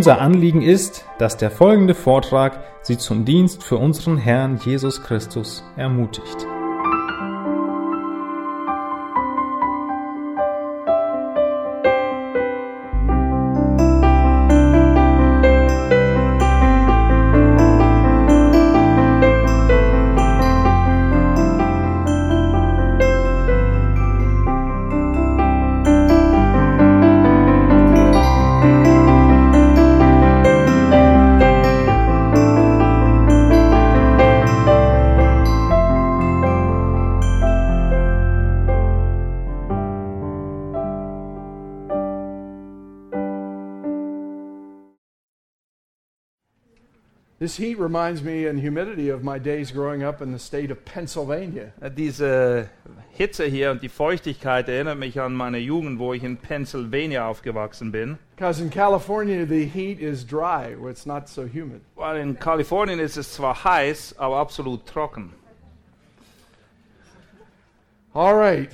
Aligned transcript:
Unser 0.00 0.18
Anliegen 0.18 0.62
ist, 0.62 1.04
dass 1.18 1.36
der 1.36 1.50
folgende 1.50 1.94
Vortrag 1.94 2.64
Sie 2.80 2.96
zum 2.96 3.26
Dienst 3.26 3.62
für 3.62 3.76
unseren 3.76 4.16
Herrn 4.16 4.58
Jesus 4.64 5.02
Christus 5.02 5.62
ermutigt. 5.76 6.49
This 47.50 47.56
heat 47.56 47.80
reminds 47.80 48.22
me 48.22 48.46
in 48.46 48.58
humidity 48.58 49.08
of 49.08 49.24
my 49.24 49.36
days 49.36 49.72
growing 49.72 50.04
up 50.04 50.22
in 50.22 50.30
the 50.30 50.38
state 50.38 50.70
of 50.70 50.84
Pennsylvania. 50.84 51.72
Diese 51.96 52.70
Hitze 53.10 53.46
hier 53.46 53.72
und 53.72 53.82
die 53.82 53.88
Feuchtigkeit 53.88 54.68
erinnert 54.68 54.98
mich 54.98 55.20
an 55.20 55.34
meine 55.34 55.58
Jugend, 55.58 55.98
wo 55.98 56.12
ich 56.14 56.22
in 56.22 56.36
Pennsylvania 56.36 57.26
aufgewachsen 57.26 57.90
bin. 57.90 58.18
Because 58.36 58.60
in 58.60 58.70
California, 58.70 59.44
the 59.44 59.66
heat 59.66 59.98
is 59.98 60.24
dry, 60.24 60.76
where 60.78 60.92
it's 60.92 61.06
not 61.06 61.28
so 61.28 61.44
humid. 61.44 61.80
Weil 61.96 62.18
in 62.20 62.38
Kalifornien 62.38 63.00
ist 63.00 63.16
es 63.16 63.32
zwar 63.32 63.64
heiß, 63.64 64.14
aber 64.16 64.36
absolut 64.36 64.86
trocken. 64.86 65.32
All 68.14 68.36
right, 68.36 68.70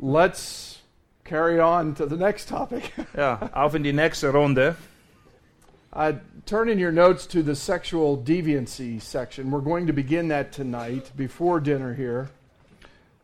let's 0.00 0.82
carry 1.22 1.60
on 1.60 1.94
to 1.94 2.06
the 2.06 2.16
next 2.16 2.48
topic. 2.48 2.92
Ja, 3.16 3.50
auf 3.52 3.76
in 3.76 3.84
die 3.84 3.92
nächste 3.92 4.32
Runde. 4.32 4.74
Uh, 5.94 6.12
turn 6.46 6.68
in 6.68 6.78
your 6.78 6.92
notes 6.92 7.26
to 7.26 7.42
the 7.42 7.54
sexual 7.54 8.18
deviancy 8.18 9.00
section. 9.00 9.50
We're 9.50 9.60
going 9.60 9.86
to 9.86 9.94
begin 9.94 10.28
that 10.28 10.52
tonight 10.52 11.10
before 11.16 11.58
dinner 11.58 11.94
here. 11.94 12.28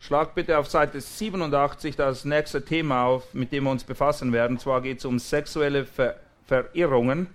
Schlag 0.01 0.35
bitte 0.35 0.57
auf 0.57 0.69
Seite 0.69 1.03
87 1.03 1.97
das 1.97 2.25
nächste 2.25 2.65
Thema 2.65 3.05
auf, 3.05 3.35
mit 3.35 3.53
dem 3.53 3.65
wir 3.65 3.71
uns 3.71 3.85
befassen 3.85 4.33
werden. 4.33 4.53
Und 4.57 4.61
zwar 4.61 4.81
geht 4.81 4.99
es 5.01 5.05
um 5.05 5.19
sexuelle 5.19 5.85
Ver 5.85 6.17
Verirrungen. 6.47 7.29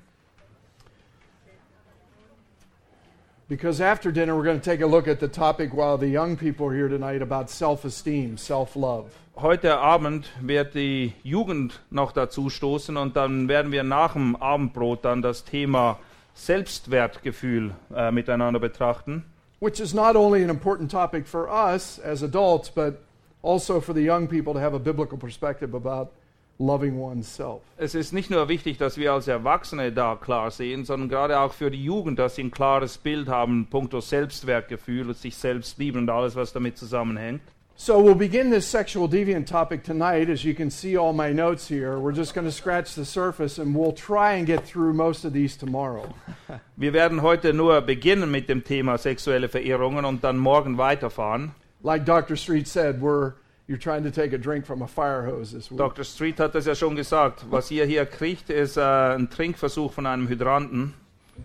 Because 3.47 3.79
after 3.79 4.11
dinner, 4.11 4.35
we're 4.35 4.43
going 4.43 4.59
to 4.59 4.65
take 4.65 4.81
a 4.81 4.87
look 4.87 5.07
at 5.07 5.19
the 5.19 5.27
topic 5.27 5.71
while 5.71 5.99
the 5.99 6.07
young 6.07 6.35
people 6.35 6.65
are 6.65 6.73
here 6.73 6.87
tonight 6.87 7.21
about 7.21 7.51
self 7.51 7.85
esteem, 7.85 8.37
self 8.37 8.75
love. 8.75 9.11
Heute 9.35 9.77
Abend 9.77 10.25
wird 10.41 10.73
die 10.73 11.13
Jugend 11.23 11.79
noch 11.91 12.11
dazu 12.11 12.49
stoßen 12.49 12.97
und 12.97 13.15
dann 13.15 13.47
werden 13.47 13.71
wir 13.71 13.83
nach 13.83 14.13
dem 14.13 14.35
Abendbrot 14.35 15.05
dann 15.05 15.21
das 15.21 15.43
Thema 15.43 15.99
Selbstwertgefühl 16.33 17.75
äh, 17.95 18.09
miteinander 18.09 18.59
betrachten. 18.59 19.25
Which 19.59 19.79
is 19.79 19.93
not 19.93 20.15
only 20.15 20.43
an 20.43 20.49
important 20.49 20.89
topic 20.89 21.27
for 21.27 21.47
us 21.47 21.99
as 21.99 22.23
adults, 22.23 22.71
but 22.71 22.95
also 23.43 23.79
for 23.79 23.93
the 23.93 24.01
young 24.01 24.27
people 24.27 24.53
to 24.53 24.59
have 24.59 24.73
a 24.73 24.79
biblical 24.79 25.19
perspective 25.19 25.75
about 25.75 26.09
loving 26.57 26.99
oneself. 26.99 27.61
Es 27.77 27.95
ist 27.95 28.13
nicht 28.13 28.29
nur 28.29 28.47
wichtig, 28.47 28.77
dass 28.77 28.97
wir 28.97 29.13
als 29.13 29.27
Erwachsene 29.27 29.91
da 29.91 30.15
klar 30.15 30.51
sehen, 30.51 30.85
sondern 30.85 31.09
gerade 31.09 31.39
auch 31.39 31.53
für 31.53 31.69
die 31.69 31.83
Jugend, 31.83 32.19
dass 32.19 32.35
sie 32.35 32.43
ein 32.43 32.51
klares 32.51 32.97
Bild 32.97 33.27
haben, 33.27 33.67
punkto 33.69 34.01
Selbstwertgefühl 34.01 35.07
und 35.07 35.17
sich 35.17 35.35
selbst 35.35 35.77
lieben 35.77 35.99
und 35.99 36.09
alles, 36.09 36.35
was 36.35 36.53
damit 36.53 36.77
zusammenhängt. 36.77 37.41
So 37.77 37.99
we'll 37.99 38.15
begin 38.15 38.51
this 38.51 38.65
sexual 38.65 39.05
deviant 39.05 39.49
topic 39.49 39.83
tonight. 39.83 40.29
As 40.29 40.45
you 40.45 40.53
can 40.53 40.71
see 40.71 40.95
all 40.97 41.11
my 41.11 41.33
notes 41.33 41.67
here, 41.67 41.99
we're 41.99 42.15
just 42.15 42.33
going 42.33 42.47
to 42.47 42.51
scratch 42.51 42.95
the 42.95 43.03
surface 43.03 43.59
and 43.59 43.75
we'll 43.75 43.91
try 43.91 44.37
and 44.37 44.47
get 44.47 44.63
through 44.65 44.93
most 44.93 45.25
of 45.25 45.33
these 45.33 45.57
tomorrow. 45.57 46.07
Wir 46.77 46.93
werden 46.93 47.21
heute 47.21 47.53
nur 47.53 47.81
beginnen 47.81 48.31
mit 48.31 48.47
dem 48.47 48.63
Thema 48.63 48.97
sexuelle 48.97 49.49
Verirrungen 49.49 50.05
und 50.05 50.23
dann 50.23 50.37
morgen 50.37 50.77
weiterfahren. 50.77 51.51
Like 51.83 52.05
Dr. 52.05 52.37
Street 52.37 52.65
said, 52.69 53.01
we're 53.01 53.33
you're 53.67 53.77
trying 53.77 54.03
to 54.03 54.11
take 54.11 54.33
a 54.33 54.37
drink 54.37 54.65
from 54.65 54.81
a 54.81 54.87
fire 54.87 55.23
hose 55.23 55.51
this 55.51 55.71
week. 55.71 55.77
Dr. 55.77 56.03
Street 56.03 56.37
hat 56.37 56.53
das 56.53 56.65
ja 56.65 56.75
schon 56.75 56.95
gesagt. 56.95 57.45
Was 57.49 57.71
ihr 57.71 57.85
hier 57.85 58.05
kriegt, 58.05 58.49
ist 58.49 58.77
äh, 58.77 58.81
ein 58.81 59.29
Trinkversuch 59.29 59.93
von 59.93 60.05
einem 60.05 60.27
Hydranten. 60.27 60.93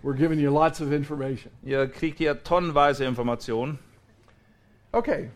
We're 0.03 0.15
giving 0.15 0.39
you 0.39 0.51
lots 0.51 0.81
of 0.81 0.91
information. 0.91 1.51
Ihr 1.63 1.87
kriegt 1.87 2.19
hier 2.19 2.43
tonnenweise 2.43 3.03
Informationen. 3.05 3.79
Okay. 4.93 5.29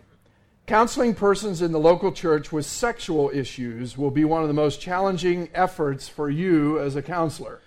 Counseling 0.67 1.13
persons 1.13 1.61
in 1.61 1.71
the 1.71 1.79
local 1.79 2.11
church 2.11 2.51
with 2.51 2.65
sexual 2.65 3.29
issues 3.29 3.97
will 3.97 4.09
be 4.09 4.25
one 4.25 4.41
of 4.41 4.47
the 4.47 4.53
most 4.53 4.81
challenging 4.81 5.49
efforts 5.53 6.07
for 6.07 6.29
you 6.29 6.79
as 6.79 6.95
a 6.95 7.01
counselor. 7.01 7.59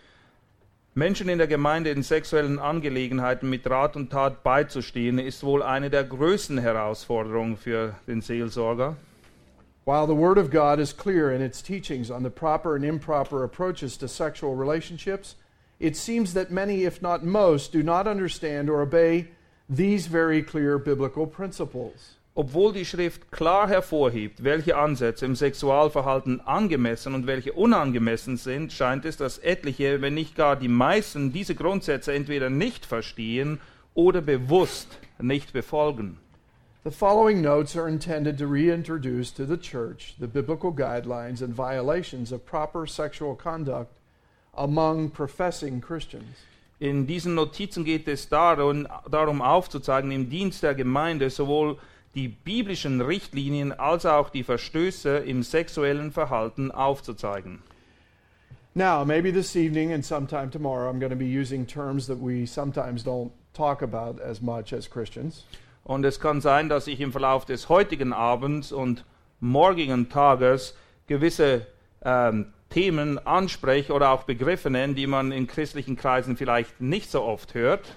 Menschen 0.98 1.28
in 1.28 1.38
der 1.38 1.46
Gemeinde 1.46 1.90
in 1.90 2.02
sexuellen 2.02 2.58
Angelegenheiten 2.58 3.48
mit 3.48 3.70
Rat 3.70 3.94
und 3.94 4.10
Tat 4.10 4.42
beizustehen, 4.42 5.20
ist 5.20 5.44
wohl 5.44 5.62
eine 5.62 5.90
der 5.90 6.02
größten 6.02 6.58
Herausforderungen 6.58 7.56
für 7.56 7.94
den 8.08 8.20
Seelsorger. 8.20 8.96
While 9.84 10.08
the 10.08 10.16
Word 10.16 10.38
of 10.38 10.50
God 10.50 10.80
is 10.80 10.92
clear 10.92 11.30
in 11.30 11.40
its 11.40 11.62
teachings 11.62 12.10
on 12.10 12.24
the 12.24 12.30
proper 12.30 12.74
and 12.74 12.84
improper 12.84 13.44
approaches 13.44 13.96
to 13.98 14.08
sexual 14.08 14.56
relationships, 14.56 15.36
it 15.78 15.96
seems 15.96 16.34
that 16.34 16.50
many, 16.50 16.84
if 16.84 17.00
not 17.00 17.24
most, 17.24 17.72
do 17.72 17.84
not 17.84 18.08
understand 18.08 18.68
or 18.68 18.82
obey 18.82 19.28
these 19.68 20.08
very 20.08 20.42
clear 20.42 20.78
biblical 20.78 21.28
principles. 21.28 22.16
Obwohl 22.38 22.72
die 22.72 22.84
Schrift 22.84 23.32
klar 23.32 23.68
hervorhebt, 23.68 24.44
welche 24.44 24.76
Ansätze 24.76 25.26
im 25.26 25.34
Sexualverhalten 25.34 26.40
angemessen 26.46 27.12
und 27.16 27.26
welche 27.26 27.52
unangemessen 27.52 28.36
sind, 28.36 28.72
scheint 28.72 29.04
es, 29.04 29.16
dass 29.16 29.38
etliche, 29.38 30.02
wenn 30.02 30.14
nicht 30.14 30.36
gar 30.36 30.54
die 30.54 30.68
meisten, 30.68 31.32
diese 31.32 31.56
Grundsätze 31.56 32.12
entweder 32.12 32.48
nicht 32.48 32.86
verstehen 32.86 33.58
oder 33.92 34.20
bewusst 34.20 35.00
nicht 35.18 35.52
befolgen. 35.52 36.20
The 36.84 36.92
following 36.92 37.42
notes 37.42 37.76
are 37.76 37.88
intended 37.88 38.38
to 38.38 38.46
reintroduce 38.46 39.34
to 39.34 39.44
the 39.44 39.58
church 39.58 40.14
the 40.20 40.28
biblical 40.28 40.70
guidelines 40.70 41.42
and 41.42 41.58
violations 41.58 42.32
of 42.32 42.46
proper 42.46 42.86
sexual 42.86 43.34
conduct 43.34 43.90
among 44.52 45.10
professing 45.10 45.80
Christians. 45.80 46.36
In 46.78 47.08
diesen 47.08 47.34
Notizen 47.34 47.84
geht 47.84 48.06
es 48.06 48.28
darum, 48.28 48.86
darum 49.10 49.42
aufzuzeigen, 49.42 50.12
im 50.12 50.30
Dienst 50.30 50.62
der 50.62 50.76
Gemeinde 50.76 51.30
sowohl 51.30 51.78
die 52.14 52.28
biblischen 52.28 53.00
Richtlinien 53.00 53.72
als 53.72 54.06
auch 54.06 54.30
die 54.30 54.44
Verstöße 54.44 55.18
im 55.18 55.42
sexuellen 55.42 56.12
Verhalten 56.12 56.70
aufzuzeigen. 56.70 57.60
Now, 58.74 59.04
maybe 59.04 59.32
this 59.32 59.56
evening 59.56 59.92
and 59.92 60.04
sometime 60.04 60.50
tomorrow, 60.50 60.88
I'm 60.88 61.00
going 61.00 61.10
to 61.10 61.16
be 61.16 61.26
using 61.26 61.66
terms 61.66 62.06
that 62.06 62.18
we 62.20 62.46
sometimes 62.46 63.02
don't 63.02 63.30
talk 63.52 63.82
about 63.82 64.20
as 64.22 64.40
much 64.40 64.72
as 64.72 64.88
Christians. 64.88 65.44
Und 65.84 66.04
es 66.04 66.20
kann 66.20 66.40
sein, 66.40 66.68
dass 66.68 66.86
ich 66.86 67.00
im 67.00 67.12
Verlauf 67.12 67.44
des 67.44 67.68
heutigen 67.68 68.12
Abends 68.12 68.72
und 68.72 69.04
morgigen 69.40 70.08
Tages 70.08 70.76
gewisse 71.06 71.66
ähm, 72.04 72.52
Themen 72.70 73.18
anspreche 73.26 73.92
oder 73.92 74.10
auch 74.10 74.24
Begriffe 74.24 74.70
nenne, 74.70 74.94
die 74.94 75.06
man 75.06 75.32
in 75.32 75.46
christlichen 75.46 75.96
Kreisen 75.96 76.36
vielleicht 76.36 76.80
nicht 76.80 77.10
so 77.10 77.22
oft 77.22 77.54
hört. 77.54 77.96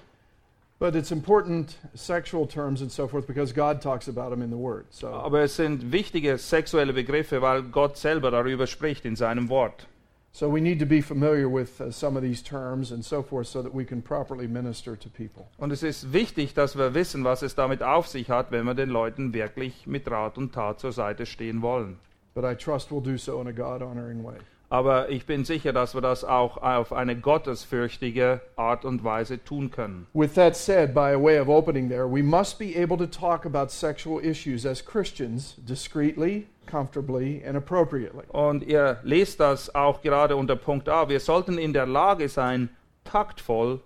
But 0.81 0.95
it's 0.95 1.11
important, 1.11 1.77
sexual 1.93 2.47
terms 2.47 2.81
and 2.81 2.91
so 2.91 3.07
forth, 3.07 3.27
because 3.27 3.53
God 3.53 3.83
talks 3.83 4.07
about 4.07 4.31
them 4.31 4.41
in 4.41 4.49
the 4.49 4.57
Word. 4.57 4.87
So, 4.89 5.09
Aber 5.09 5.41
es 5.41 5.55
sind 5.55 5.91
wichtige 5.91 6.39
sexuelle 6.39 6.91
Begriffe, 6.91 7.39
weil 7.39 7.61
Gott 7.61 7.97
selber 7.97 8.31
darüber 8.31 8.65
spricht 8.65 9.05
in 9.05 9.15
seinem 9.15 9.47
Wort. 9.49 9.85
so 10.31 10.49
we 10.49 10.59
need 10.59 10.79
to 10.79 10.87
be 10.87 10.99
familiar 10.99 11.47
with 11.47 11.79
uh, 11.81 11.91
some 11.91 12.17
of 12.17 12.23
these 12.23 12.41
terms 12.41 12.91
and 12.91 13.05
so 13.05 13.21
forth 13.21 13.45
so 13.47 13.61
that 13.61 13.75
we 13.75 13.85
can 13.85 14.01
properly 14.01 14.47
minister 14.47 14.95
to 14.95 15.07
people. 15.07 15.47
Und 15.59 15.71
es 15.71 15.83
ist 15.83 16.13
wichtig, 16.13 16.55
dass 16.55 16.75
wir 16.75 16.95
wissen, 16.95 17.23
was 17.23 17.43
es 17.43 17.53
damit 17.53 17.83
auf 17.83 18.07
sich 18.07 18.31
hat, 18.31 18.51
wenn 18.51 18.65
wir 18.65 18.73
den 18.73 18.89
Leuten 18.89 19.35
wirklich 19.35 19.85
mit 19.85 20.09
Rat 20.09 20.39
und 20.39 20.51
Tat 20.51 20.79
zur 20.79 20.93
Seite 20.93 21.27
stehen 21.27 21.61
wollen. 21.61 21.99
But 22.33 22.43
I 22.43 22.55
trust 22.55 22.89
we'll 22.89 23.03
do 23.03 23.17
so 23.17 23.39
in 23.39 23.47
a 23.47 23.51
God 23.51 23.83
honoring 23.83 24.23
way. 24.23 24.37
Aber 24.71 25.09
ich 25.09 25.25
bin 25.25 25.43
sicher, 25.43 25.73
dass 25.73 25.95
wir 25.95 25.99
das 25.99 26.23
auch 26.23 26.55
auf 26.55 26.93
eine 26.93 27.17
gottesfürchtige 27.19 28.39
Art 28.55 28.85
und 28.85 29.03
Weise 29.03 29.43
tun 29.43 29.69
können. 29.69 30.07
With 30.13 30.33
that 30.35 30.55
said, 30.55 30.93
by 30.93 31.13
way 31.21 31.41
of 31.41 31.49
opening 31.49 31.89
there, 31.89 32.09
we 32.09 32.23
must 32.23 32.57
be 32.57 32.81
able 32.81 32.97
to 32.97 33.05
talk 33.05 33.45
about 33.45 33.69
sexual 33.69 34.23
issues 34.23 34.65
as 34.65 34.81
Christians 34.83 35.57
discreetly, 35.57 36.47
comfortably, 36.67 37.43
and 37.45 37.57
appropriately. 37.57 38.23
Und 38.29 38.63
ihr 38.63 39.01
lest 39.03 39.41
das 39.41 39.75
auch 39.75 40.01
gerade 40.01 40.37
unter 40.37 40.55
Punkt 40.55 40.87
A. 40.87 41.09
Wir 41.09 41.19
sollten 41.19 41.57
in 41.57 41.73
der 41.73 41.85
Lage 41.85 42.29
sein, 42.29 42.69
taktvoll, 43.03 43.81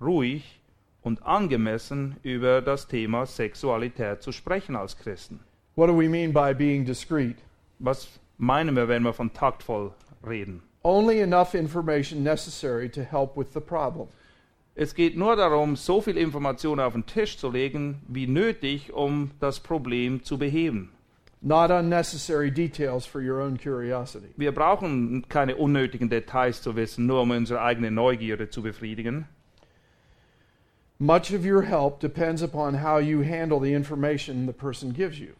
ruhig 0.00 0.62
und 1.02 1.22
angemessen 1.26 2.16
über 2.22 2.62
das 2.62 2.88
Thema 2.88 3.26
Sexualität 3.26 4.22
zu 4.22 4.32
sprechen 4.32 4.76
als 4.76 4.96
Christen. 4.96 5.40
What 5.76 5.90
do 5.90 5.98
we 5.98 6.08
mean 6.08 6.32
by 6.32 6.54
being 6.54 6.86
discreet? 6.86 7.36
Was 7.80 8.08
meinen 8.38 8.74
wir, 8.74 8.88
wenn 8.88 9.02
wir 9.02 9.12
von 9.12 9.30
taktvoll 9.34 9.92
reden? 10.26 10.62
Only 10.84 11.20
enough 11.20 11.54
information 11.54 12.22
necessary 12.22 12.88
to 12.90 13.02
help 13.02 13.36
with 13.36 13.52
the 13.52 13.60
problem. 13.60 14.08
Es 14.74 14.94
geht 14.94 15.16
nur 15.16 15.36
darum, 15.36 15.76
so 15.76 16.00
viel 16.00 16.16
Information 16.16 16.80
auf 16.80 16.94
den 16.94 17.04
Tisch 17.04 17.36
zu 17.36 17.50
legen, 17.50 18.00
wie 18.08 18.26
nötig, 18.26 18.92
um 18.92 19.30
das 19.38 19.60
Problem 19.60 20.24
zu 20.24 20.38
beheben. 20.38 20.90
not 21.42 21.72
unnecessary 21.72 22.50
details 22.50 23.04
for 23.04 23.20
your 23.20 23.40
own 23.40 23.58
curiosity. 23.58 24.28
Wir 24.36 24.52
brauchen 24.52 25.24
keine 25.28 25.56
unnötigen 25.56 26.08
Details 26.08 26.62
zu 26.62 26.76
wissen, 26.76 27.06
nur 27.06 27.22
um 27.22 27.30
unsere 27.32 27.60
eigene 27.60 27.90
Neugierde 27.90 28.48
zu 28.48 28.62
befriedigen. 28.62 29.26
Much 31.00 31.34
of 31.34 31.44
your 31.44 31.62
help 31.62 31.98
depends 31.98 32.42
upon 32.42 32.74
how 32.74 32.98
you 32.98 33.22
handle 33.22 33.58
the 33.58 33.74
information 33.74 34.46
the 34.46 34.52
person 34.52 34.92
gives 34.92 35.18
you. 35.18 35.32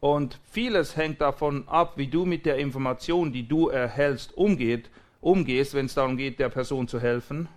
Und 0.00 0.38
vieles 0.50 0.96
hängt 0.96 1.20
davon 1.20 1.68
ab, 1.68 1.92
wie 1.96 2.06
du 2.06 2.24
mit 2.24 2.46
der 2.46 2.56
Information, 2.56 3.32
die 3.32 3.46
du 3.46 3.68
erhältst, 3.68 4.36
umgeht, 4.36 4.88
umgehst, 5.20 5.74
wenn 5.74 5.86
es 5.86 5.94
darum 5.94 6.16
geht, 6.16 6.38
der 6.38 6.48
Person 6.48 6.88
zu 6.88 7.00
helfen. 7.00 7.48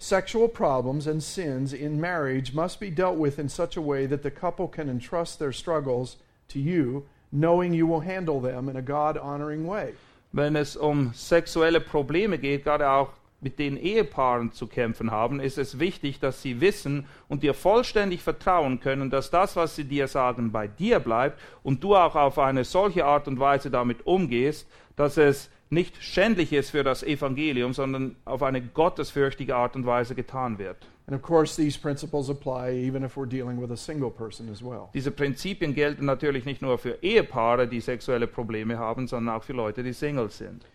Sexual 0.00 0.48
problems 0.48 1.08
and 1.08 1.22
sins 1.22 1.72
in 1.72 1.98
marriage 1.98 2.54
must 2.54 2.78
be 2.78 2.90
dealt 2.90 3.18
with 3.18 3.38
in 3.38 3.48
such 3.48 3.76
a 3.76 3.80
way 3.80 4.06
that 4.06 4.22
the 4.22 4.30
couple 4.30 4.68
can 4.68 4.88
entrust 4.88 5.40
their 5.40 5.52
struggles 5.52 6.18
to 6.48 6.58
you, 6.60 7.04
knowing 7.32 7.74
you 7.74 7.86
will 7.86 8.00
handle 8.00 8.40
them 8.40 8.68
in 8.68 8.76
a 8.76 8.82
God 8.82 9.16
honoring 9.16 9.66
way. 9.66 9.94
Wenn 10.32 10.56
es 10.56 10.76
um 10.76 11.12
sexuelle 11.14 11.80
Probleme 11.80 12.38
geht, 12.38 12.64
gerade 12.64 12.88
auch 12.88 13.08
mit 13.40 13.58
denen 13.58 13.76
Ehepaaren 13.76 14.52
zu 14.52 14.66
kämpfen 14.66 15.10
haben, 15.10 15.38
ist 15.40 15.58
es 15.58 15.78
wichtig, 15.78 16.18
dass 16.18 16.42
sie 16.42 16.60
wissen 16.60 17.06
und 17.28 17.42
dir 17.42 17.54
vollständig 17.54 18.22
vertrauen 18.22 18.80
können, 18.80 19.10
dass 19.10 19.30
das, 19.30 19.54
was 19.54 19.76
sie 19.76 19.84
dir 19.84 20.08
sagen, 20.08 20.50
bei 20.50 20.66
dir 20.66 20.98
bleibt 20.98 21.38
und 21.62 21.82
du 21.84 21.94
auch 21.94 22.16
auf 22.16 22.38
eine 22.38 22.64
solche 22.64 23.04
Art 23.04 23.28
und 23.28 23.38
Weise 23.38 23.70
damit 23.70 24.06
umgehst, 24.06 24.68
dass 24.96 25.16
es 25.16 25.50
nicht 25.70 26.02
schändlich 26.02 26.52
ist 26.52 26.70
für 26.70 26.82
das 26.82 27.02
Evangelium, 27.02 27.74
sondern 27.74 28.16
auf 28.24 28.42
eine 28.42 28.62
gottesfürchtige 28.62 29.54
Art 29.54 29.76
und 29.76 29.86
Weise 29.86 30.14
getan 30.14 30.58
wird. 30.58 30.86
And 31.06 31.16
of 31.16 31.22
course, 31.22 31.56
these 31.56 31.78
principles 31.78 32.28
apply 32.28 32.70
even 32.70 33.02
if 33.02 33.16
we're 33.16 33.26
dealing 33.26 33.60
with 33.60 33.70
a 33.70 33.76
single 33.76 34.10
person 34.10 34.50
as 34.50 34.62
well. 34.62 34.90
Diese 34.92 35.10
Prinzipien 35.10 35.74
gelten 35.74 36.04
natürlich 36.04 36.44
nicht 36.44 36.60
nur 36.60 36.76
für 36.76 36.98
Ehepaare, 37.02 37.66
die 37.66 37.80
sexuelle 37.80 38.26
Probleme 38.26 38.78
haben, 38.78 39.06
sondern 39.06 39.36
auch 39.36 39.42
für 39.42 39.54
Leute, 39.54 39.82
die 39.82 39.94
Single 39.94 40.30
sind. 40.30 40.66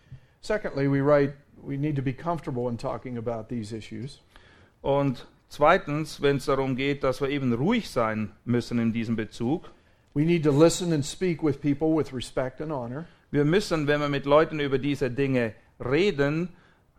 Secondly, 0.43 0.89
we 0.89 0.99
write 1.01 1.33
we 1.65 1.77
need 1.77 1.95
to 1.95 2.01
be 2.01 2.11
comfortable 2.13 2.67
in 2.69 2.77
talking 2.77 3.17
about 3.17 3.47
these 3.47 3.71
issues. 3.71 4.19
Und 4.81 5.25
zweitens, 5.47 6.21
wenn 6.21 6.35
es 6.37 6.45
darum 6.45 6.75
geht, 6.75 7.03
dass 7.05 7.21
wir 7.21 7.29
eben 7.29 7.53
ruhig 7.53 7.89
sein 7.89 8.31
müssen 8.43 8.77
in 8.79 8.91
diesem 8.91 9.15
Bezug, 9.15 9.69
We 10.15 10.25
need 10.25 10.43
to 10.43 10.51
listen 10.51 10.91
and 10.93 11.03
speak 11.03 11.41
with 11.41 11.59
people 11.61 11.95
with 11.95 12.13
respect 12.13 12.59
and 12.61 12.71
honor. 12.71 13.05
wir 13.31 13.45
müssen, 13.45 13.87
wenn 13.87 13.99
wir 14.01 14.09
mit 14.09 14.25
Leuten 14.25 14.59
über 14.59 14.77
diese 14.77 15.09
Dinge 15.09 15.53
reden, 15.79 16.49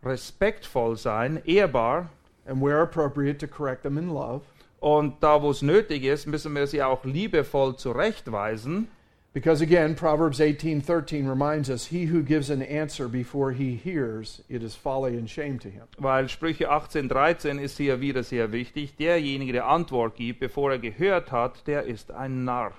respektvoll 0.03 0.97
sein, 0.97 1.41
ehrbar. 1.45 2.09
and 2.47 2.61
where 2.61 2.81
appropriate 2.81 3.37
to 3.37 3.47
correct 3.47 3.83
them 3.83 3.97
in 3.97 4.09
love. 4.09 4.41
Und 4.79 5.21
da, 5.23 5.41
wo 5.41 5.51
es 5.51 5.61
nötig 5.61 6.03
ist, 6.03 6.25
müssen 6.25 6.53
wir 6.55 6.67
sie 6.67 6.81
auch 6.83 7.05
liebevoll 7.05 7.75
zurechtweisen. 7.77 8.87
Because 9.35 9.59
again, 9.59 9.95
Proverbs 9.95 10.39
18:13 10.39 11.27
reminds 11.27 11.69
us, 11.69 11.87
he 11.87 12.05
who 12.05 12.23
gives 12.23 12.49
an 12.49 12.61
answer 12.61 13.09
before 13.09 13.51
he 13.51 13.75
hears, 13.75 14.41
it 14.47 14.63
is 14.63 14.75
folly 14.75 15.17
and 15.17 15.29
shame 15.29 15.59
to 15.59 15.69
him. 15.69 15.83
Weil 15.99 16.29
Sprüche 16.29 16.69
18,13 16.69 17.59
ist 17.59 17.77
hier 17.77 17.99
wieder 17.99 18.23
sehr 18.23 18.53
wichtig. 18.53 18.95
Derjenige, 18.95 19.51
der 19.51 19.67
Antwort 19.67 20.15
gibt, 20.15 20.39
bevor 20.39 20.71
er 20.71 20.79
gehört 20.79 21.33
hat, 21.33 21.67
der 21.67 21.83
ist 21.83 22.11
ein 22.11 22.45
Narr. 22.45 22.71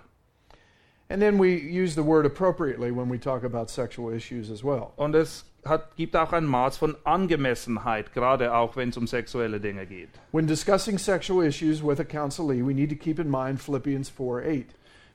And 1.10 1.20
then 1.20 1.38
we 1.38 1.60
use 1.60 1.94
the 1.94 2.02
word 2.02 2.24
appropriately 2.24 2.90
when 2.90 3.10
we 3.10 3.18
talk 3.18 3.44
about 3.44 3.68
sexual 3.68 4.10
issues 4.10 4.50
as 4.50 4.64
well. 4.64 4.94
Und 4.96 5.14
es 5.14 5.44
hat, 5.66 5.94
gibt 5.96 6.16
auch 6.16 6.32
ein 6.32 6.46
Maß 6.46 6.78
von 6.78 6.96
Angemessenheit, 7.04 8.14
gerade 8.14 8.54
auch 8.54 8.76
wenn 8.76 8.88
es 8.88 8.96
um 8.96 9.06
sexuelle 9.06 9.60
Dinge 9.60 9.84
geht. 9.84 10.08
When 10.32 10.46
discussing 10.46 10.96
sexual 10.96 11.44
issues 11.44 11.82
with 11.82 12.00
a 12.00 12.04
counselee, 12.04 12.62
we 12.66 12.72
need 12.72 12.88
to 12.88 12.96
keep 12.96 13.18
in 13.18 13.30
mind 13.30 13.60
Philippians 13.60 14.08
4:8. 14.08 14.64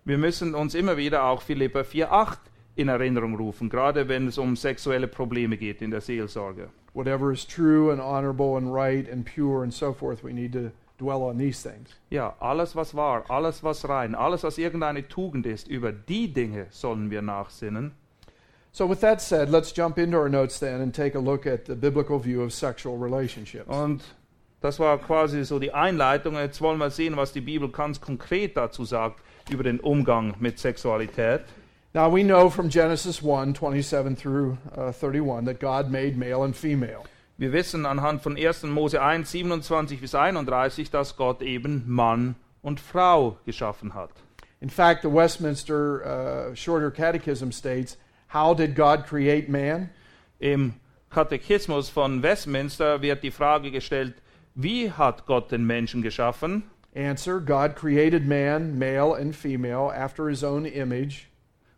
Wir 0.03 0.18
müssen 0.18 0.56
uns 0.56 0.74
immer 0.74 0.98
wieder 0.98 1.25
auch 1.25 1.44
Philippa 1.44 1.81
4,8 1.81 2.38
in 2.75 2.88
Erinnerung 2.88 3.36
rufen, 3.36 3.69
gerade 3.69 4.07
wenn 4.07 4.27
es 4.27 4.39
um 4.39 4.56
sexuelle 4.56 5.07
Probleme 5.07 5.57
geht 5.57 5.81
in 5.83 5.92
der 5.92 6.01
Seelsorge. 6.01 6.69
Whatever 6.95 7.31
is 7.31 7.45
true 7.45 7.92
and 7.92 8.01
honorable 8.01 8.57
and 8.57 8.74
right 8.74 9.07
and 9.12 9.24
pure 9.25 9.62
and 9.62 9.71
so 9.71 9.94
forth, 9.94 10.24
we 10.24 10.33
need 10.33 10.53
to 10.53 10.71
dwell 10.98 11.21
on 11.21 11.38
these 11.38 11.62
things. 11.62 11.92
Ja, 12.09 12.36
alles 12.39 12.75
was 12.75 12.95
wahr, 12.95 13.25
alles 13.30 13.63
was 13.63 13.88
rein, 13.88 14.15
alles 14.15 14.44
was 14.44 14.57
irgendeine 14.57 15.07
Tugend 15.07 15.45
ist, 15.45 15.68
über 15.68 15.92
die 15.92 16.33
Dinge 16.33 16.65
sollen 16.71 17.12
wir 17.12 17.21
nachsinnen. 17.21 17.92
So 18.71 18.89
with 18.89 19.01
that 19.01 19.22
said, 19.22 19.50
let's 19.50 19.72
jump 19.72 20.00
into 20.00 20.17
our 20.17 20.29
notes 20.29 20.60
then 20.60 20.81
and 20.81 20.96
take 20.96 21.15
a 21.15 21.22
look 21.22 21.46
at 21.46 21.67
the 21.67 21.75
biblical 21.75 22.17
view 22.17 22.41
of 22.41 22.51
sexual 22.51 22.98
relationships. 22.98 23.70
Und 23.70 24.01
das 24.62 24.79
war 24.79 24.98
quasi 24.98 25.46
so 25.46 25.60
die 25.60 25.74
Einleitung. 25.74 26.36
Jetzt 26.36 26.60
wollen 26.60 26.79
wir 26.79 26.89
sehen, 26.89 27.17
was 27.17 27.34
die 27.34 27.41
Bibel 27.41 27.70
ganz 27.70 28.01
konkret 28.01 28.58
dazu 28.58 28.84
sagt 28.84 29.22
über 29.50 29.63
den 29.63 29.79
Umgang 29.79 30.36
mit 30.39 30.60
Sexualität. 30.60 31.41
Now 31.93 32.10
we 32.10 32.24
know 32.24 32.50
from 32.50 32.69
Genesis 32.69 33.21
1 33.21 33.55
27 33.55 34.15
through 34.15 34.57
uh, 34.77 34.91
31 34.91 35.45
that 35.45 35.60
God 35.60 35.91
made 35.91 36.17
male 36.17 36.43
and 36.43 36.55
female. 36.55 37.03
Wir 37.38 37.51
wissen 37.51 37.86
anhand 37.86 38.21
von 38.21 38.38
1. 38.38 38.63
Mose 38.63 39.01
1, 39.01 39.31
27 39.31 40.00
bis 40.00 40.13
31, 40.13 40.91
dass 40.91 41.17
Gott 41.17 41.41
eben 41.41 41.83
Mann 41.88 42.36
und 42.62 42.79
Frau 42.79 43.38
geschaffen 43.45 43.93
hat. 43.93 44.12
In 44.62 44.69
fact, 44.69 45.01
the 45.01 45.10
Westminster 45.10 46.51
uh, 46.51 46.55
Shorter 46.55 46.91
Catechism 46.91 47.51
states, 47.51 47.98
How 48.31 48.53
did 48.53 48.75
God 48.75 49.05
create 49.07 49.50
man? 49.50 49.89
Im 50.39 50.75
Katechismus 51.10 51.89
von 51.89 52.24
Westminster 52.24 53.01
wird 53.01 53.24
die 53.24 53.31
Frage 53.31 53.71
gestellt, 53.71 54.13
wie 54.55 54.91
hat 54.91 55.25
Gott 55.25 55.51
den 55.51 55.65
Menschen 55.65 56.01
geschaffen? 56.01 56.63
Answer 56.93 57.39
God 57.39 57.75
created 57.75 58.27
man, 58.27 58.77
male 58.77 59.13
and 59.13 59.36
female, 59.36 59.91
after 59.91 60.27
his 60.27 60.43
own 60.43 60.65
image. 60.65 61.27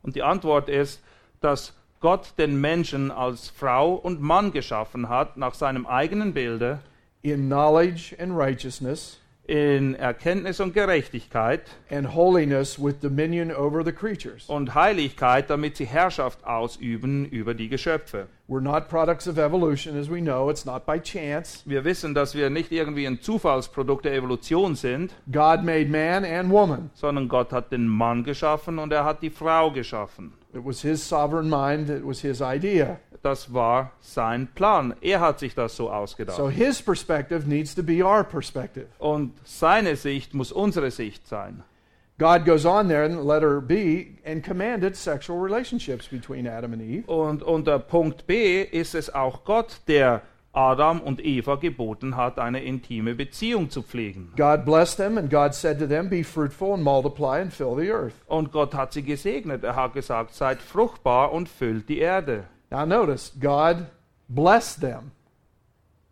Und 0.01 0.15
die 0.15 0.24
Antwort 0.24 0.70
ist, 0.70 1.01
dass 1.39 1.74
Gott 2.00 2.34
den 2.38 2.60
Menschen 2.60 3.12
als 3.12 3.50
Frau 3.50 3.93
und 3.93 4.22
Mann 4.22 4.51
geschaffen 4.51 5.08
hat, 5.10 5.38
nach 5.38 5.53
seinem 5.53 5.86
eigenen 5.86 6.34
Bilde, 6.34 6.79
in 7.22 7.48
knowledge 7.48 8.15
and 8.20 8.36
righteousness, 8.36 9.20
in 9.46 9.96
Erkenntnis 9.96 10.60
und 10.60 10.74
Gerechtigkeit 10.74 11.62
and 11.89 12.13
holiness 12.13 12.77
with 12.77 13.00
dominion 13.01 13.51
over 13.51 13.84
the 13.84 13.91
creatures. 13.91 14.50
und 14.50 14.74
Heiligkeit, 14.74 15.50
damit 15.50 15.77
sie 15.77 15.86
Herrschaft 15.86 16.43
ausüben 16.46 17.25
über 17.25 17.53
die 17.53 17.70
Geschöpfe. 17.70 18.27
We're 18.54 18.62
not 18.62 18.88
products 18.88 19.26
of 19.26 19.40
evolution, 19.40 19.98
as 19.98 20.12
we 20.12 20.22
know. 20.22 20.52
It's 20.52 20.64
not 20.64 20.86
by 20.86 21.00
chance. 21.00 21.64
Wir 21.66 21.84
wissen, 21.86 22.14
dass 22.14 22.36
wir 22.36 22.52
nicht 22.52 22.72
irgendwie 22.72 23.08
ein 23.08 23.20
Zufallsprodukt 23.20 24.06
der 24.06 24.14
Evolution 24.14 24.76
sind, 24.76 25.12
God 25.32 25.64
made 25.64 25.88
man 25.88 26.24
and 26.24 26.52
woman. 26.52 26.92
sondern 26.94 27.28
Gott 27.28 27.52
hat 27.52 27.72
den 27.72 27.88
Mann 27.88 28.24
geschaffen 28.24 28.78
und 28.78 28.94
er 28.94 29.06
hat 29.06 29.24
die 29.24 29.32
Frau 29.32 29.72
geschaffen. 29.72 30.34
It 30.54 30.64
was 30.64 30.84
his 30.84 31.04
sovereign 31.04 31.50
mind, 31.50 31.90
it 31.90 32.06
was 32.06 32.22
his 32.22 32.42
idea. 32.42 33.00
Das 33.24 33.52
war 33.52 33.94
sein 34.02 34.48
Plan. 34.54 34.94
Er 35.02 35.20
hat 35.20 35.40
sich 35.40 35.56
das 35.56 35.76
so 35.76 35.90
ausgedacht. 35.90 36.38
So 36.38 36.48
his 36.48 36.80
perspective 36.80 37.50
needs 37.50 37.74
to 37.74 37.82
be 37.82 38.06
our 38.06 38.24
perspective. 38.24 38.86
Und 39.00 39.34
seine 39.46 39.96
Sicht 39.96 40.36
muss 40.36 40.52
unsere 40.52 40.92
Sicht 40.92 41.28
sein. 41.28 41.64
God 42.20 42.46
goes 42.46 42.65
on 42.65 42.88
there 42.88 43.03
in 43.03 43.25
letter 43.25 43.60
B 43.60 44.17
and 44.24 44.43
commanded 44.43 44.96
sexual 44.96 45.39
relationships 45.39 46.08
between 46.08 46.48
Adam 46.48 46.74
and 46.74 46.82
Eve. 46.82 47.05
Und 47.08 47.41
unter 47.41 47.79
Punkt 47.79 48.27
B 48.27 48.62
ist 48.62 48.93
es 48.93 49.10
auch 49.13 49.43
Gott, 49.43 49.82
der 49.88 50.22
Adam 50.53 51.01
und 51.01 51.25
Eva 51.25 51.55
geboten 51.55 52.15
hat, 52.15 52.38
eine 52.38 52.63
intime 52.63 53.15
Beziehung 53.15 53.72
zu 53.72 53.82
pflegen. 53.82 54.32
God 54.38 54.63
blessed 54.63 54.98
them, 54.98 55.17
and 55.17 55.32
God 55.32 55.55
said 55.55 55.79
to 55.79 55.88
them, 55.88 56.10
Be 56.10 56.24
fruitful 56.24 56.75
and 56.75 56.84
multiply 56.84 57.39
and 57.39 57.51
fill 57.51 57.75
the 57.75 57.89
earth. 57.89 58.13
Und 58.27 58.51
Gott 58.51 58.75
hat 58.75 58.93
sie 58.93 59.01
gesegnet. 59.01 59.63
Er 59.63 59.75
hat 59.75 59.93
gesagt, 59.93 60.36
seid 60.36 60.62
fruchtbar 60.62 61.32
und 61.32 61.50
füllt 61.50 61.89
die 61.89 61.98
Erde. 61.98 62.43
Now 62.70 62.86
notice, 62.86 63.32
God 63.39 63.88
blessed 64.29 64.82
them. 64.82 65.12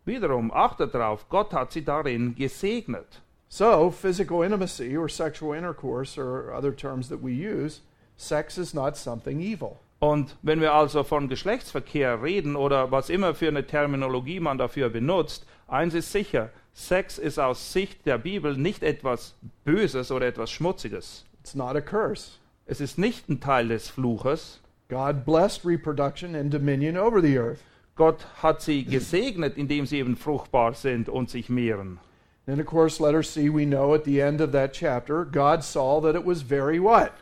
Wiederum, 0.04 0.50
achtet 0.52 0.92
darauf, 0.92 1.28
Gott 1.28 1.52
hat 1.52 1.70
sie 1.70 1.84
darin 1.84 2.34
gesegnet. 2.34 3.22
So, 3.54 3.90
physical 3.90 4.42
intimacy 4.42 4.96
or 4.96 5.10
sexual 5.10 5.52
intercourse, 5.52 6.16
or 6.16 6.54
other 6.54 6.72
terms 6.72 7.10
that 7.10 7.22
we 7.22 7.34
use, 7.34 7.80
sex 8.16 8.56
is 8.56 8.72
not 8.72 8.96
something 8.96 9.42
evil. 9.42 9.78
Und 10.00 10.36
wenn 10.40 10.62
wir 10.62 10.72
also 10.72 11.04
von 11.04 11.28
Geschlechtsverkehr 11.28 12.22
reden 12.22 12.56
oder 12.56 12.90
was 12.90 13.10
immer 13.10 13.34
für 13.34 13.48
eine 13.48 13.66
Terminologie 13.66 14.40
man 14.40 14.56
dafür 14.56 14.88
benutzt, 14.88 15.44
eins 15.68 15.92
ist 15.92 16.12
sicher, 16.12 16.48
Sex 16.72 17.18
ist 17.18 17.38
aus 17.38 17.74
Sicht 17.74 18.06
der 18.06 18.16
Bibel 18.16 18.56
nicht 18.56 18.82
etwas 18.82 19.34
Böses 19.66 20.10
oder 20.10 20.28
etwas 20.28 20.50
Schmutziges. 20.50 21.26
It's 21.42 21.54
not 21.54 21.76
a 21.76 21.82
curse. 21.82 22.38
Es 22.64 22.80
ist 22.80 22.96
nicht 22.96 23.28
ein 23.28 23.40
Teil 23.40 23.68
des 23.68 23.90
Fluches. 23.90 24.60
God 24.88 25.26
blessed 25.26 25.66
reproduction 25.66 26.34
and 26.34 26.50
dominion 26.50 26.96
over 26.96 27.20
the 27.20 27.38
earth. 27.38 27.60
Gott 27.96 28.26
hat 28.42 28.62
sie 28.62 28.86
gesegnet, 28.86 29.58
indem 29.58 29.84
sie 29.84 29.98
eben 29.98 30.16
fruchtbar 30.16 30.72
sind 30.72 31.10
und 31.10 31.28
sich 31.28 31.50
mehren. 31.50 31.98
Then, 32.46 32.58
of 32.60 32.66
course, 32.66 33.00
letter 33.00 33.22
C, 33.22 33.48
we 33.48 33.64
know 33.64 33.94
at 33.94 34.04
the 34.04 34.20
end 34.20 34.40
of 34.40 34.52
that 34.52 34.72
chapter, 34.72 35.24
God 35.24 35.62
saw 35.62 36.00
that 36.00 36.16
it 36.16 36.24
was 36.24 36.42
very 36.42 36.80
what? 36.80 37.16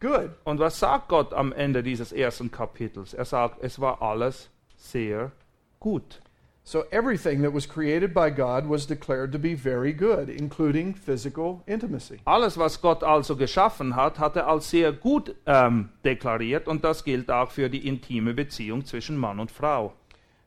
Good. 0.00 0.32
Und 0.46 0.58
was 0.58 0.78
sagt 0.78 1.08
Gott 1.08 1.32
am 1.32 1.52
Ende 1.52 1.82
dieses 1.82 2.12
ersten 2.12 2.50
Kapitels? 2.50 3.14
Er 3.14 3.24
sagt, 3.24 3.62
es 3.62 3.78
war 3.78 4.00
alles 4.00 4.48
sehr 4.76 5.32
gut. 5.80 6.20
So 6.66 6.84
everything 6.90 7.42
that 7.42 7.52
was 7.52 7.66
created 7.66 8.14
by 8.14 8.30
God 8.30 8.66
was 8.66 8.86
declared 8.86 9.32
to 9.32 9.38
be 9.38 9.54
very 9.54 9.92
good, 9.92 10.30
including 10.30 10.94
physical 10.94 11.62
intimacy. 11.66 12.20
Alles, 12.24 12.56
was 12.56 12.80
Gott 12.80 13.02
also 13.02 13.36
geschaffen 13.36 13.94
hat, 13.94 14.18
hat 14.18 14.34
er 14.36 14.48
als 14.48 14.70
sehr 14.70 14.92
gut 14.92 15.34
ähm, 15.44 15.90
deklariert 16.06 16.66
und 16.66 16.82
das 16.82 17.04
gilt 17.04 17.30
auch 17.30 17.50
für 17.50 17.68
die 17.68 17.86
intime 17.86 18.32
Beziehung 18.32 18.86
zwischen 18.86 19.18
Mann 19.18 19.40
und 19.40 19.50
Frau. 19.50 19.92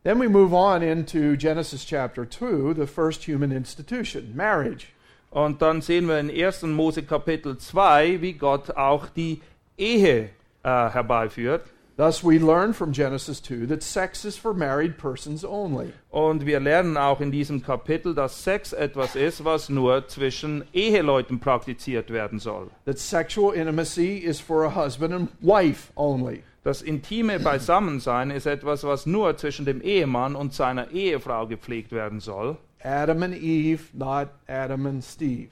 Then 0.04 0.20
we 0.20 0.28
move 0.28 0.54
on 0.54 0.82
into 0.82 1.36
Genesis 1.36 1.84
chapter 1.84 2.26
2, 2.26 2.74
the 2.74 2.88
first 2.88 3.26
human 3.26 3.52
institution, 3.52 4.34
marriage. 4.36 4.94
Und 5.32 5.62
dann 5.62 5.82
sehen 5.82 6.08
wir 6.08 6.20
in 6.20 6.30
1. 6.30 6.64
Mose 6.64 7.04
Kapitel 7.04 7.58
2, 7.58 8.22
wie 8.22 8.34
Gott 8.34 8.72
auch 8.78 9.08
die 9.10 9.42
Ehe 9.78 10.30
äh, 10.64 10.90
herbeiführt. 10.90 11.66
Thus, 11.98 12.24
we 12.24 12.38
learn 12.38 12.74
from 12.74 12.92
Genesis 12.92 13.40
2 13.42 13.66
that 13.66 13.82
sex 13.82 14.24
is 14.24 14.38
for 14.38 14.54
married 14.54 15.00
persons 15.00 15.44
only. 15.44 15.94
Und 16.12 16.46
wir 16.46 16.60
lernen 16.60 16.96
auch 16.96 17.22
in 17.22 17.32
diesem 17.32 17.64
Kapitel, 17.64 18.14
dass 18.14 18.44
Sex 18.44 18.72
etwas 18.72 19.16
ist, 19.16 19.44
was 19.44 19.68
nur 19.68 20.08
zwischen 20.08 20.64
Eheleuten 20.74 21.40
praktiziert 21.40 22.12
werden 22.12 22.38
soll. 22.38 22.70
That 22.86 23.00
sexual 23.00 23.52
intimacy 23.52 24.20
is 24.20 24.40
for 24.40 24.64
a 24.64 24.76
husband 24.76 25.12
and 25.12 25.30
wife 25.42 25.92
only. 25.96 26.44
Das 26.68 26.82
intime 26.82 27.40
Beisammensein 27.40 28.30
ist 28.30 28.46
etwas, 28.46 28.84
was 28.84 29.06
nur 29.06 29.38
zwischen 29.38 29.66
dem 29.66 29.80
Ehemann 29.80 30.36
und 30.36 30.54
seiner 30.54 30.92
Ehefrau 30.92 31.48
gepflegt 31.48 31.94
werden 31.94 32.20
soll. 32.20 32.58
Adam 32.84 33.24
and 33.24 33.42
Eve, 33.42 33.84
not 33.94 34.28
Adam 34.50 34.86
and 34.86 35.02
Steve. 35.02 35.48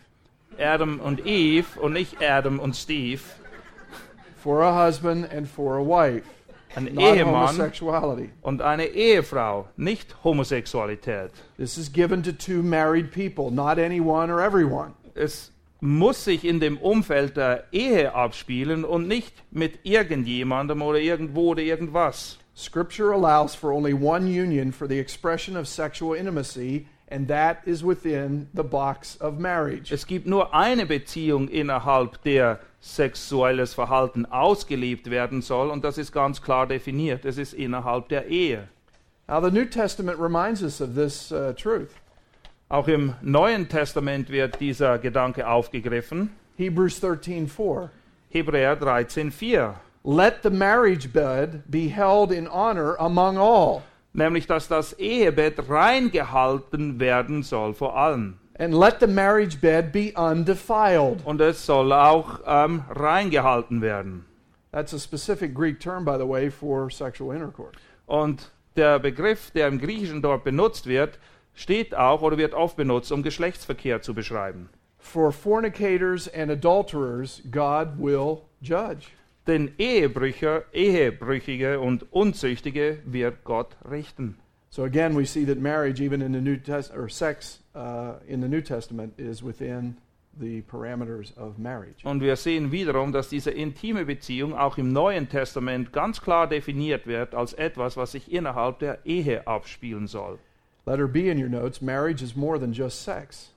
Adam 0.60 1.00
und 1.00 1.26
Eve 1.26 1.80
und 1.80 1.94
nicht 1.94 2.22
Adam 2.22 2.60
und 2.60 2.76
Steve. 2.76 3.22
For 4.44 4.62
a 4.62 4.88
husband 4.88 5.32
and 5.32 5.48
for 5.48 5.78
a 5.78 5.82
wife, 5.82 6.26
Ein 6.76 6.94
not 6.94 7.16
Ehemann 7.16 7.72
und 8.42 8.62
eine 8.62 8.88
Ehefrau, 8.88 9.70
nicht 9.78 10.22
Homosexualität. 10.22 11.32
This 11.56 11.78
is 11.78 11.94
given 11.94 12.24
to 12.24 12.34
two 12.34 12.62
married 12.62 13.14
people, 13.14 13.50
not 13.50 13.78
anyone 13.78 14.30
or 14.30 14.42
everyone. 14.42 14.92
Es 15.14 15.54
muss 15.82 16.24
sich 16.24 16.44
in 16.44 16.60
dem 16.60 16.78
Umfeld 16.78 17.38
der 17.38 17.66
Ehe 17.72 18.14
abspielen 18.14 18.84
und 18.84 19.08
nicht 19.08 19.34
mit 19.52 19.80
irgendjemandem 19.84 20.82
oder 20.82 21.00
irgendwo 21.00 21.52
oder 21.52 21.62
irgendwas. 21.62 22.40
Scripture 22.56 23.14
allows 23.14 23.54
for 23.54 23.72
only 23.72 23.94
one 23.94 24.28
union 24.28 24.72
for 24.72 24.88
the 24.88 24.98
expression 24.98 25.58
of 25.58 25.68
sexual 25.68 26.16
intimacy, 26.16 26.88
and 27.12 27.28
that 27.28 27.58
is 27.66 27.84
within 27.84 28.48
the 28.54 28.64
box 28.64 29.20
of 29.20 29.38
marriage. 29.38 29.92
Es 29.92 30.08
gibt 30.08 30.26
nur 30.26 30.54
eine 30.54 30.86
Beziehung 30.86 31.50
innerhalb 31.50 32.24
der 32.24 32.60
sexuelles 32.80 33.74
Verhalten 33.74 34.26
ausgelebt 34.26 35.10
werden 35.10 35.42
soll 35.42 35.70
und 35.70 35.84
das 35.84 35.98
ist 35.98 36.14
ganz 36.14 36.42
klar 36.42 36.66
definiert. 36.66 37.26
Es 37.26 37.38
ist 37.38 37.54
innerhalb 37.54 38.08
der 38.10 38.28
Ehe. 38.28 38.70
Now, 39.28 39.42
the 39.42 39.52
New 39.52 39.66
Testament 39.66 40.20
reminds 40.20 40.62
us 40.62 40.80
of 40.80 40.94
this 40.96 41.32
uh, 41.32 41.52
truth. 41.54 41.96
Auch 42.68 42.88
im 42.88 43.14
Neuen 43.22 43.70
Testament 43.70 44.30
wird 44.30 44.60
dieser 44.60 44.98
Gedanke 44.98 45.48
aufgegriffen. 45.48 46.32
Hebrews 46.58 47.00
13:4. 47.02 47.90
Hebräer 48.30 48.76
13,4. 48.76 49.76
Let 50.04 50.40
the 50.44 50.50
marriage 50.50 51.08
bed 51.08 51.64
be 51.68 51.88
held 51.90 52.32
in 52.32 52.48
honor 52.48 52.96
among 53.00 53.38
all, 53.38 53.82
Nämlich, 54.14 54.48
dass 54.48 54.68
das 54.68 54.94
Ehebett 54.94 55.70
rein 55.70 56.10
gehalten 56.12 57.00
werden 57.00 57.44
soll 57.44 57.74
vor 57.74 57.96
allen. 57.98 58.40
and 58.58 58.74
let 58.74 59.00
the 59.02 59.08
marriage 59.08 59.58
bed 59.60 59.92
be 59.92 60.14
undefiled. 60.16 61.26
Und 61.26 61.42
es 61.42 61.66
soll 61.66 61.92
auch 61.92 62.40
ähm, 62.46 62.84
reingehalten 62.90 63.82
werden. 63.82 64.26
That's 64.72 64.94
a 64.94 65.00
specific 65.00 65.54
Greek 65.54 65.80
term, 65.80 66.06
by 66.06 66.18
the 66.18 66.28
way, 66.28 66.50
for 66.50 66.90
sexual 66.90 67.34
intercourse. 67.36 67.78
Und 68.06 68.52
der 68.76 69.00
Begriff, 69.00 69.52
der 69.52 69.68
im 69.68 69.80
Griechischen 69.80 70.22
dort 70.22 70.44
benutzt 70.44 70.88
wird, 70.88 71.20
steht 71.56 71.96
auch 71.96 72.22
oder 72.22 72.38
wird 72.38 72.54
oft 72.54 72.78
benutzt, 72.78 73.12
um 73.12 73.24
Geschlechtsverkehr 73.24 74.02
zu 74.02 74.14
beschreiben. 74.14 74.70
For 75.00 75.32
fornicators 75.32 76.28
and 76.28 76.52
adulterers, 76.52 77.42
God 77.50 77.98
will 77.98 78.42
judge. 78.62 79.08
Denn 79.48 79.72
Ehebrücher, 79.78 80.64
Ehebrüchige 80.74 81.80
und 81.80 82.12
Unzüchtige 82.12 83.00
wird 83.06 83.44
Gott 83.44 83.78
richten. 83.90 84.38
So 84.70 84.84
again, 84.84 85.16
we 85.16 85.26
see 85.26 85.46
that 85.46 85.60
marriage, 85.60 86.02
even 86.02 86.22
in 86.22 86.34
the 86.34 86.42
New 86.42 86.58
Testament, 86.58 87.02
or 87.02 87.08
sex 87.08 87.60
uh, 87.76 88.16
in 88.28 88.42
the 88.42 88.48
New 88.48 88.62
Testament, 88.62 89.14
is 89.18 89.42
within 89.42 89.96
the 90.38 90.64
parameters 90.64 91.32
of 91.38 91.58
marriage. 91.58 92.04
Und 92.04 92.22
wir 92.22 92.36
sehen 92.36 92.72
wiederum, 92.72 93.14
dass 93.14 93.30
diese 93.30 93.52
intime 93.52 94.06
Beziehung 94.06 94.54
auch 94.54 94.78
im 94.78 94.92
Neuen 94.92 95.30
Testament 95.30 95.94
ganz 95.94 96.22
klar 96.22 96.48
definiert 96.48 97.08
wird 97.08 97.34
als 97.34 97.54
etwas, 97.54 97.96
was 97.96 98.12
sich 98.12 98.32
innerhalb 98.32 98.80
der 98.80 99.06
Ehe 99.06 99.48
abspielen 99.48 100.08
soll. 100.08 100.40
Letter 100.86 101.08
B 101.08 101.30
in 101.30 101.38
your 101.38 101.50
notes: 101.50 101.82
marriage 101.82 102.22
is 102.22 102.36
more 102.36 102.60
than 102.60 102.74
just 102.74 103.04
sex. 103.04 103.52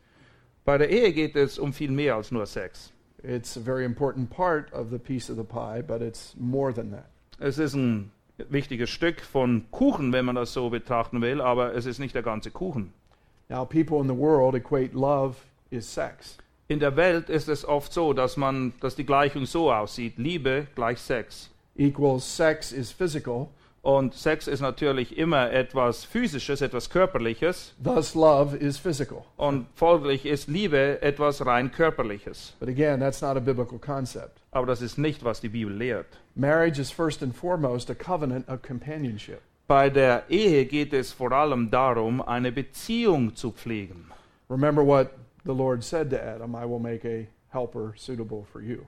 Bei 0.64 0.76
der 0.76 0.90
Ehe 0.90 1.12
geht 1.12 1.34
es 1.34 1.58
um 1.58 1.72
viel 1.72 1.90
mehr 1.90 2.14
als 2.14 2.30
nur 2.30 2.46
Sex. 2.46 2.92
It's 3.22 3.56
a 3.56 3.60
very 3.60 3.84
important 3.84 4.30
part 4.30 4.72
of 4.72 4.90
the 4.90 4.98
piece 4.98 5.30
of 5.30 5.36
the 5.36 5.44
pie, 5.44 5.82
but 5.82 6.02
it's 6.02 6.34
more 6.38 6.72
than 6.72 6.90
that. 6.90 7.06
Es 7.40 7.58
ist 7.58 7.74
ein 7.74 8.10
wichtiges 8.48 8.90
Stück 8.90 9.20
von 9.20 9.64
Kuchen, 9.70 10.12
wenn 10.12 10.24
man 10.24 10.34
das 10.34 10.52
so 10.52 10.70
betrachten 10.70 11.20
will, 11.22 11.40
aber 11.40 11.74
es 11.74 11.86
ist 11.86 11.98
nicht 11.98 12.14
der 12.14 12.22
ganze 12.22 12.50
Kuchen. 12.50 12.92
Now, 13.48 13.64
people 13.64 14.00
in 14.00 14.08
the 14.08 14.14
world 14.14 14.54
equate 14.54 14.94
love 14.94 15.36
is 15.70 15.86
sex. 15.86 16.36
In 16.68 16.80
der 16.80 16.96
Welt 16.96 17.30
ist 17.30 17.48
es 17.48 17.64
oft 17.64 17.92
so, 17.92 18.12
dass 18.12 18.36
man, 18.36 18.74
dass 18.80 18.94
die 18.94 19.06
Gleichung 19.06 19.46
so 19.46 19.72
aussieht: 19.72 20.18
Liebe 20.18 20.66
gleich 20.74 20.98
Sex. 20.98 21.50
Equals 21.76 22.24
sex 22.24 22.72
is 22.72 22.92
physical, 22.92 23.48
Und 23.88 24.12
Sex 24.12 24.46
ist 24.48 24.60
natürlich 24.60 25.16
immer 25.16 25.50
etwas 25.50 26.04
Physisches, 26.04 26.60
etwas 26.60 26.90
Körperliches. 26.90 27.74
thus 27.82 28.14
love 28.14 28.54
is 28.54 28.76
physical. 28.76 29.24
Und 29.38 29.66
folglich 29.74 30.26
ist 30.26 30.46
Liebe 30.46 31.00
etwas 31.00 31.46
rein 31.46 31.72
Körperliches. 31.72 32.54
But 32.60 32.68
again, 32.68 33.00
that's 33.00 33.22
not 33.22 33.38
a 33.38 33.40
biblical 33.40 33.78
concept. 33.78 34.42
Aber 34.50 34.66
das 34.66 34.82
ist 34.82 34.98
nicht, 34.98 35.24
was 35.24 35.40
die 35.40 35.48
Bibel 35.48 35.74
lehrt. 35.74 36.18
Marriage 36.34 36.78
is 36.78 36.90
first 36.90 37.22
and 37.22 37.34
foremost 37.34 37.88
a 37.88 37.94
covenant 37.94 38.46
of 38.46 38.60
companionship. 38.60 39.40
Bei 39.66 39.88
der 39.88 40.24
Ehe 40.28 40.66
geht 40.66 40.92
es 40.92 41.14
vor 41.14 41.32
allem 41.32 41.70
darum, 41.70 42.20
eine 42.20 42.52
Beziehung 42.52 43.34
zu 43.34 43.52
pflegen. 43.52 44.10
Remember 44.50 44.84
what 44.84 45.12
the 45.46 45.54
Lord 45.54 45.82
said 45.82 46.10
to 46.10 46.18
Adam 46.22 46.54
I 46.54 46.66
will 46.66 46.78
make 46.78 47.06
a 47.06 47.26
helper 47.48 47.94
suitable 47.96 48.44
for 48.52 48.60
you. 48.60 48.80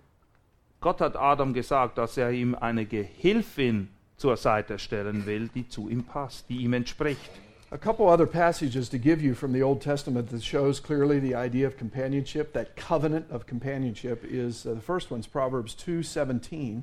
Gott 0.83 1.01
hat 1.01 1.17
Adam 1.17 1.55
gesagt, 1.55 1.97
dass 1.97 2.19
er 2.19 2.33
ihm 2.33 2.55
eine 2.55 2.85
Gehilfin 2.85 3.89
zur 4.21 4.37
Seite 4.37 4.79
stellen 4.79 5.25
will, 5.25 5.49
die 5.49 5.67
zu 5.69 5.89
ihm 5.89 6.05
passt, 6.05 6.49
die 6.49 6.59
ihm 6.59 6.75
entspricht. 6.75 7.31
A 7.73 7.79
couple 7.79 8.07
other 8.07 8.27
passages 8.27 8.89
to 8.91 8.99
give 8.99 9.23
you 9.23 9.33
from 9.33 9.53
the 9.53 9.63
Old 9.63 9.81
Testament 9.81 10.29
that 10.31 10.43
shows 10.43 10.81
clearly 10.81 11.21
the 11.21 11.37
idea 11.37 11.67
of 11.67 11.77
companionship, 11.79 12.53
that 12.53 12.77
covenant 12.77 13.31
of 13.31 13.47
companionship 13.47 14.25
is 14.25 14.67
uh, 14.67 14.75
the 14.75 14.81
first 14.81 15.11
one's 15.11 15.29
Proverbs 15.29 15.75
2:17. 15.77 16.83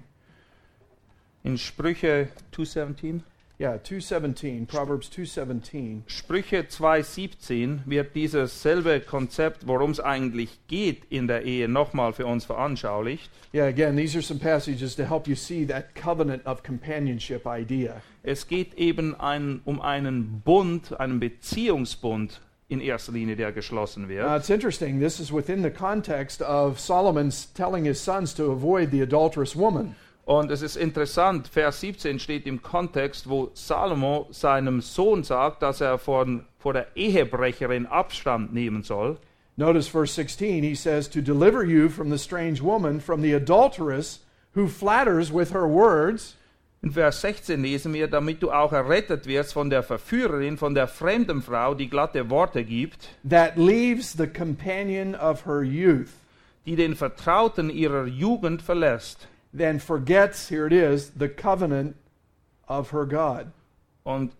In 1.43 1.57
Sprüche 1.57 2.29
2,17 2.53 3.21
Yeah, 3.59 3.79
217, 3.79 4.67
Proverbs 4.67 5.09
217. 5.09 6.03
Sprüche 6.05 6.67
2.17 6.69 7.79
wird 7.87 8.13
dieses 8.13 8.61
selbe 8.61 8.99
Konzept, 8.99 9.65
worum 9.65 9.89
es 9.89 9.99
eigentlich 9.99 10.59
geht 10.67 11.05
in 11.09 11.25
der 11.25 11.43
Ehe, 11.43 11.67
nochmal 11.67 12.13
für 12.13 12.27
uns 12.27 12.45
veranschaulicht. 12.45 13.31
Yeah, 13.55 13.65
again, 13.65 13.97
these 13.97 14.15
are 14.15 14.21
some 14.21 14.39
passages 14.39 14.95
to 14.95 15.05
help 15.05 15.27
you 15.27 15.33
see 15.33 15.65
that 15.65 15.95
covenant 15.95 16.45
of 16.45 16.61
companionship 16.61 17.47
idea. 17.47 18.03
Es 18.21 18.47
geht 18.47 18.75
eben 18.75 19.19
ein, 19.19 19.61
um 19.65 19.81
einen 19.81 20.43
Bund, 20.45 20.99
einen 20.99 21.19
Beziehungsbund 21.19 22.41
in 22.69 22.79
erster 22.79 23.13
Linie, 23.13 23.35
der 23.35 23.53
geschlossen 23.53 24.07
wird. 24.07 24.23
Now, 24.23 24.35
it's 24.35 24.51
interesting. 24.51 24.99
This 24.99 25.19
is 25.19 25.33
within 25.33 25.63
the 25.63 25.71
context 25.71 26.43
of 26.43 26.79
Solomon's 26.79 27.51
telling 27.53 27.85
his 27.85 27.99
sons 27.99 28.35
to 28.35 28.51
avoid 28.51 28.91
the 28.91 29.01
adulterous 29.01 29.55
woman. 29.55 29.95
Und 30.27 30.51
es 30.51 30.61
ist 30.61 30.75
interessant, 30.75 31.47
Vers 31.47 31.79
17 31.79 32.19
steht 32.19 32.47
im 32.47 32.61
Kontext, 32.61 33.29
wo 33.29 33.49
Salomo 33.53 34.27
seinem 34.29 34.81
Sohn 34.81 35.23
sagt, 35.23 35.61
dass 35.61 35.79
er 35.79 35.97
von, 35.97 36.43
vor 36.59 36.73
der 36.73 36.87
Ehebrecherin 36.97 37.85
Abstand 37.85 38.53
nehmen 38.53 38.83
soll. 38.83 39.15
Notice 39.55 39.87
verse 39.87 40.13
16. 40.13 40.63
He 40.63 40.75
says, 40.75 41.09
To 41.11 41.21
deliver 41.21 41.63
you 41.63 41.87
from 41.87 42.09
the 42.09 42.17
strange 42.17 42.61
woman, 42.61 42.99
from 42.99 43.21
the 43.21 43.31
adulteress 43.35 44.19
who 44.53 44.67
flatters 44.67 45.31
with 45.31 45.53
her 45.53 45.65
words. 45.65 46.35
In 46.83 46.91
Vers 46.91 47.21
16 47.21 47.61
lesen 47.61 47.93
wir, 47.93 48.09
damit 48.09 48.43
du 48.43 48.51
auch 48.51 48.73
errettet 48.73 49.27
wirst 49.27 49.53
von 49.53 49.69
der 49.69 49.81
Verführerin, 49.81 50.57
von 50.57 50.75
der 50.75 50.89
fremden 50.89 51.41
Frau, 51.41 51.73
die 51.73 51.89
glatte 51.89 52.29
Worte 52.29 52.65
gibt, 52.65 53.07
that 53.23 53.55
leaves 53.55 54.11
the 54.11 54.27
companion 54.27 55.15
of 55.15 55.45
her 55.45 55.63
youth, 55.63 56.09
die 56.65 56.75
den 56.75 56.97
Vertrauten 56.97 57.69
ihrer 57.69 58.07
Jugend 58.07 58.61
verlässt 58.61 59.29
then 59.57 59.79
forgets, 59.79 60.49
here 60.49 60.67
it 60.67 60.73
is, 60.73 61.11
the 61.17 61.29
covenant 61.29 61.95
of 62.67 62.91
her 62.91 63.05
God. 63.05 63.51
Und 64.03 64.31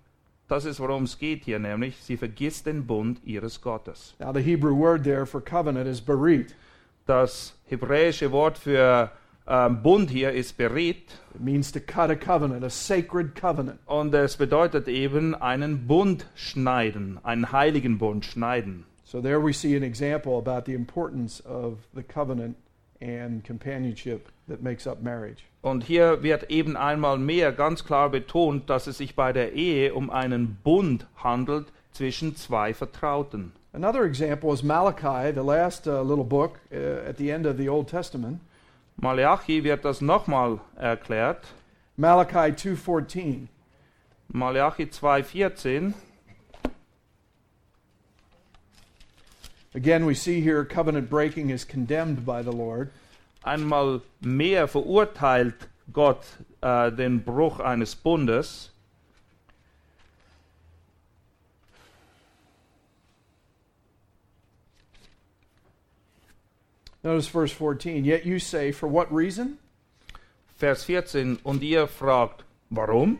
das 0.47 0.65
ist, 0.65 0.79
worum 0.79 1.03
es 1.03 1.17
geht 1.17 1.43
hier, 1.43 1.59
nämlich 1.59 1.97
sie 2.01 2.15
vergisst 2.15 2.65
den 2.65 2.86
Bund 2.86 3.19
ihres 3.25 3.62
Gottes. 3.62 4.15
Now, 4.19 4.31
the 4.31 4.41
Hebrew 4.41 4.74
word 4.74 5.03
there 5.03 5.25
for 5.25 5.41
covenant 5.41 5.88
is 5.88 6.00
berit. 6.00 6.55
Das 7.05 7.53
hebräische 7.69 8.31
Wort 8.31 8.57
für 8.57 9.12
ähm, 9.47 9.81
Bund 9.81 10.09
hier 10.09 10.31
ist 10.33 10.57
Berit 10.57 11.19
It 11.33 11.41
means 11.41 11.71
to 11.71 11.79
cut 11.79 12.09
a 12.09 12.15
covenant, 12.15 12.63
a 12.63 12.69
sacred 12.69 13.33
covenant. 13.33 13.79
und 13.86 14.13
es 14.13 14.36
bedeutet 14.36 14.88
eben 14.88 15.36
einen 15.36 15.88
Bund 15.88 16.25
schneiden, 16.36 17.19
einen 17.24 17.51
heiligen 17.51 17.97
Bund 17.97 18.25
schneiden. 18.25 18.86
So 19.05 19.21
there 19.21 19.39
we 19.41 19.53
see 19.53 19.77
an 19.77 19.83
example 19.83 20.38
about 20.38 20.65
the 20.65 20.74
importance 20.74 21.41
of 21.45 21.77
the 21.93 22.03
covenant 22.03 22.57
and 23.00 23.43
companionship 23.45 24.27
that 24.48 24.62
makes 24.62 24.88
up 24.88 25.01
marriage. 25.01 25.44
Und 25.62 25.84
hier 25.84 26.24
wird 26.24 26.50
eben 26.50 26.77
einmal 26.77 27.18
mehr 27.18 27.51
ganz 27.51 27.84
klar 27.84 28.10
betont, 28.10 28.70
dass 28.70 28.88
es 28.88 28.98
sich 28.98 29.16
bei 29.16 29.34
der 29.34 29.54
Ehe 29.54 29.94
um 29.94 30.10
einen 30.10 30.58
Bund 30.63 31.06
handelt 31.18 31.68
zwischen 31.92 32.36
zwei 32.36 32.74
Vertrauten. 32.74 33.51
Another 33.74 34.04
example 34.04 34.51
is 34.54 34.63
Malachi, 34.63 35.32
the 35.34 35.44
last 35.44 35.88
uh, 35.88 36.01
little 36.01 36.24
book 36.24 36.60
uh, 36.72 37.08
at 37.08 37.18
the 37.18 37.30
end 37.30 37.46
of 37.46 37.58
the 37.58 37.70
Old 37.70 37.89
Testament. 37.89 38.39
Malachi 38.96 39.63
wird 39.63 39.86
das 39.86 40.01
nochmal 40.01 40.60
erklärt. 40.75 41.44
Malachi 41.96 42.54
2:14. 42.54 43.48
Malachi 44.30 44.86
2,14. 44.86 45.94
Again, 49.75 50.06
we 50.06 50.16
see 50.16 50.42
here 50.42 50.66
covenant 50.66 51.10
breaking 51.10 51.51
is 51.51 51.63
condemned 51.63 52.25
by 52.25 52.42
the 52.42 52.51
Lord. 52.51 52.89
Einmal 53.48 54.01
mehr 54.20 54.68
verurteilt 54.68 55.56
Gott 55.94 56.20
äh, 56.60 56.92
den 56.92 57.24
Bruch 57.24 57.62
eines 57.62 57.96
Bundes. 57.96 58.72
Notice 67.04 67.27
verse 67.27 67.54
14. 67.54 68.04
Yet 68.04 68.25
you 68.25 68.38
say, 68.38 68.74
For 68.74 68.89
what 68.89 69.10
reason? 69.10 69.60
Vers 70.58 70.84
14. 70.84 71.39
Und 71.44 71.63
ihr 71.63 71.88
fragt, 71.88 72.44
warum? 72.70 73.20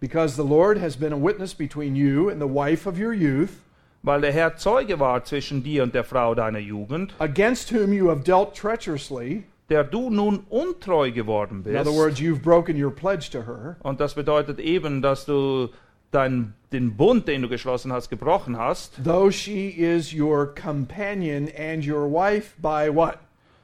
Because 0.00 0.34
the 0.34 0.42
Lord 0.42 0.78
has 0.78 0.96
been 0.96 1.12
a 1.12 1.16
witness 1.16 1.54
between 1.54 1.94
you 1.94 2.28
and 2.28 2.40
the 2.40 2.48
wife 2.48 2.88
of 2.88 2.98
your 2.98 3.12
youth, 3.12 3.62
Weil 4.02 4.22
der 4.22 4.32
Herr 4.32 4.56
Zeuge 4.56 4.98
war 4.98 5.22
zwischen 5.24 5.62
dir 5.62 5.84
und 5.84 5.94
der 5.94 6.04
Frau 6.04 6.34
deiner 6.34 6.58
Jugend, 6.58 7.14
against 7.20 7.70
whom 7.70 7.92
you 7.92 8.08
have 8.08 8.24
dealt 8.24 8.56
treacherously. 8.56 9.44
Der 9.70 9.84
du 9.84 10.10
nun 10.10 10.40
untreu 10.50 11.10
geworden 11.12 11.62
In 11.64 11.74
other 11.76 11.84
bist. 11.84 11.96
words, 11.96 12.20
you've 12.20 12.42
broken 12.42 12.76
your 12.82 12.90
pledge 12.90 13.30
to 13.30 13.38
her. 13.46 13.76
Und 13.82 14.00
das 14.00 14.14
bedeutet 14.14 14.58
eben, 14.58 15.00
dass 15.00 15.24
du 15.24 15.68
dein, 16.10 16.54
den 16.72 16.96
Bund, 16.96 17.28
den 17.28 17.42
du 17.42 17.48
geschlossen 17.48 17.92
hast, 17.92 18.10
gebrochen 18.10 18.56
hast, 18.58 18.94
Though 19.04 19.30
she 19.30 19.68
is 19.70 20.12
your 20.12 20.46
companion 20.54 21.48
and 21.56 21.86
your 21.86 22.10
wife 22.12 22.54
by 22.60 22.92
what? 22.94 23.18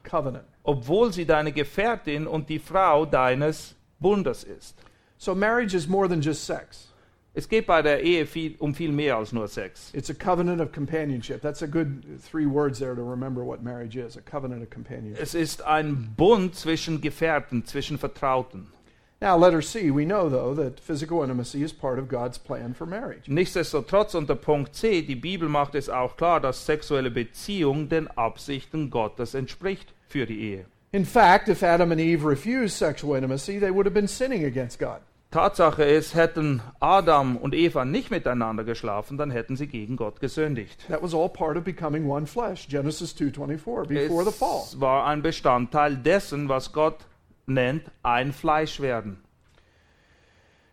Covenant. 0.04 0.44
obwohl 0.62 1.12
sie 1.12 1.24
deine 1.26 1.52
Gefährtin 1.52 2.26
und 2.26 2.48
die 2.48 2.58
Frau 2.60 3.04
deines 3.06 3.74
Bundes 4.00 4.44
ist. 4.44 4.76
So 5.18 5.34
marriage 5.34 5.74
is 5.76 5.88
more 5.88 6.08
than 6.08 6.20
just 6.20 6.44
sex. 6.46 6.92
Es 7.36 7.50
geht 7.50 7.66
bei 7.66 7.82
der 7.82 8.02
Ehe 8.02 8.24
viel, 8.24 8.54
um 8.60 8.74
viel 8.74 8.90
mehr 8.90 9.18
als 9.18 9.30
nur 9.30 9.46
Sex. 9.46 9.90
It's 9.92 10.08
a 10.08 10.14
covenant 10.14 10.62
of 10.62 10.72
companionship. 10.72 11.42
That's 11.42 11.60
a 11.60 11.66
good 11.66 12.02
three 12.18 12.46
words 12.46 12.78
there 12.78 12.94
to 12.94 13.02
remember 13.02 13.44
what 13.44 13.62
marriage 13.62 13.94
is 13.94 14.16
a 14.16 14.22
covenant 14.22 14.62
of 14.62 14.70
companionship. 14.70 15.22
Es 15.22 15.34
ist 15.34 15.60
ein 15.60 16.14
Bund 16.16 16.54
zwischen 16.54 17.02
Gefährten, 17.02 17.66
zwischen 17.66 17.98
Vertrauten. 17.98 18.68
Now, 19.20 19.36
letter 19.36 19.60
C, 19.60 19.90
we 19.90 20.06
know, 20.06 20.30
though, 20.30 20.54
that 20.54 20.80
physical 20.80 21.22
intimacy 21.22 21.62
is 21.62 21.74
part 21.74 21.98
of 21.98 22.08
God's 22.08 22.38
plan 22.38 22.72
for 22.72 22.86
marriage. 22.86 23.28
Nichtsdestotrotz 23.28 24.14
unter 24.14 24.34
Punkt 24.34 24.74
C, 24.74 25.02
die 25.02 25.14
Bibel 25.14 25.50
macht 25.50 25.74
es 25.74 25.90
auch 25.90 26.16
klar, 26.16 26.40
dass 26.40 26.64
sexuelle 26.64 27.10
Beziehung 27.10 27.90
den 27.90 28.08
Absichten 28.08 28.88
Gottes 28.88 29.34
entspricht 29.34 29.92
für 30.08 30.24
die 30.24 30.40
Ehe. 30.40 30.64
In 30.92 31.04
fact, 31.04 31.50
if 31.50 31.62
Adam 31.62 31.92
and 31.92 32.00
Eve 32.00 32.26
refused 32.26 32.78
sexual 32.78 33.14
intimacy, 33.14 33.58
they 33.58 33.70
would 33.70 33.84
have 33.84 33.94
been 33.94 34.08
sinning 34.08 34.46
against 34.46 34.78
God. 34.78 35.00
Tatsache 35.36 35.84
ist, 35.84 36.14
hätten 36.14 36.62
Adam 36.80 37.36
und 37.36 37.54
Eva 37.54 37.84
nicht 37.84 38.10
miteinander 38.10 38.64
geschlafen, 38.64 39.18
dann 39.18 39.30
hätten 39.30 39.54
sie 39.54 39.66
gegen 39.66 39.96
Gott 39.96 40.18
gesündigt. 40.18 40.86
That 40.88 41.02
was 41.02 41.14
all 41.14 41.28
part 41.28 41.58
of 41.58 41.64
becoming 41.64 42.08
one 42.08 42.26
flesh. 42.26 42.66
Genesis 42.66 43.14
2:24 43.14 43.86
before 43.86 44.24
the 44.24 44.30
fall. 44.30 44.62
Es 44.64 44.80
war 44.80 45.04
ein 45.04 45.20
Bestandteil 45.20 45.98
dessen, 45.98 46.48
was 46.48 46.72
Gott 46.72 47.04
nennt, 47.44 47.82
ein 48.02 48.32
Fleisch 48.32 48.80
werden. 48.80 49.18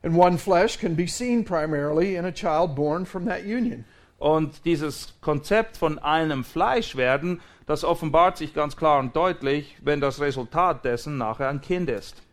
And 0.01 0.15
one 0.15 0.37
flesh 0.37 0.79
can 0.79 0.95
be 0.95 1.09
seen 1.09 1.43
primarily 1.43 2.15
in 2.15 2.23
a 2.23 2.31
child 2.31 2.73
born 2.73 3.05
from 3.05 3.25
that 3.25 3.41
union. 3.43 3.83
Und 4.17 4.63
dieses 4.63 5.15
Konzept 5.19 5.75
von 5.75 5.99
einem 5.99 6.45
Fleisch 6.45 6.95
werden, 6.95 7.41
das 7.65 7.83
offenbart 7.83 8.37
sich 8.37 8.53
ganz 8.53 8.77
klar 8.77 8.99
und 8.99 9.13
deutlich, 9.13 9.75
wenn 9.81 9.99
das 9.99 10.21
Resultat 10.21 10.85
dessen 10.85 11.17
nachher 11.17 11.49
ein 11.49 11.59
Kind 11.59 11.89
ist. 11.89 12.23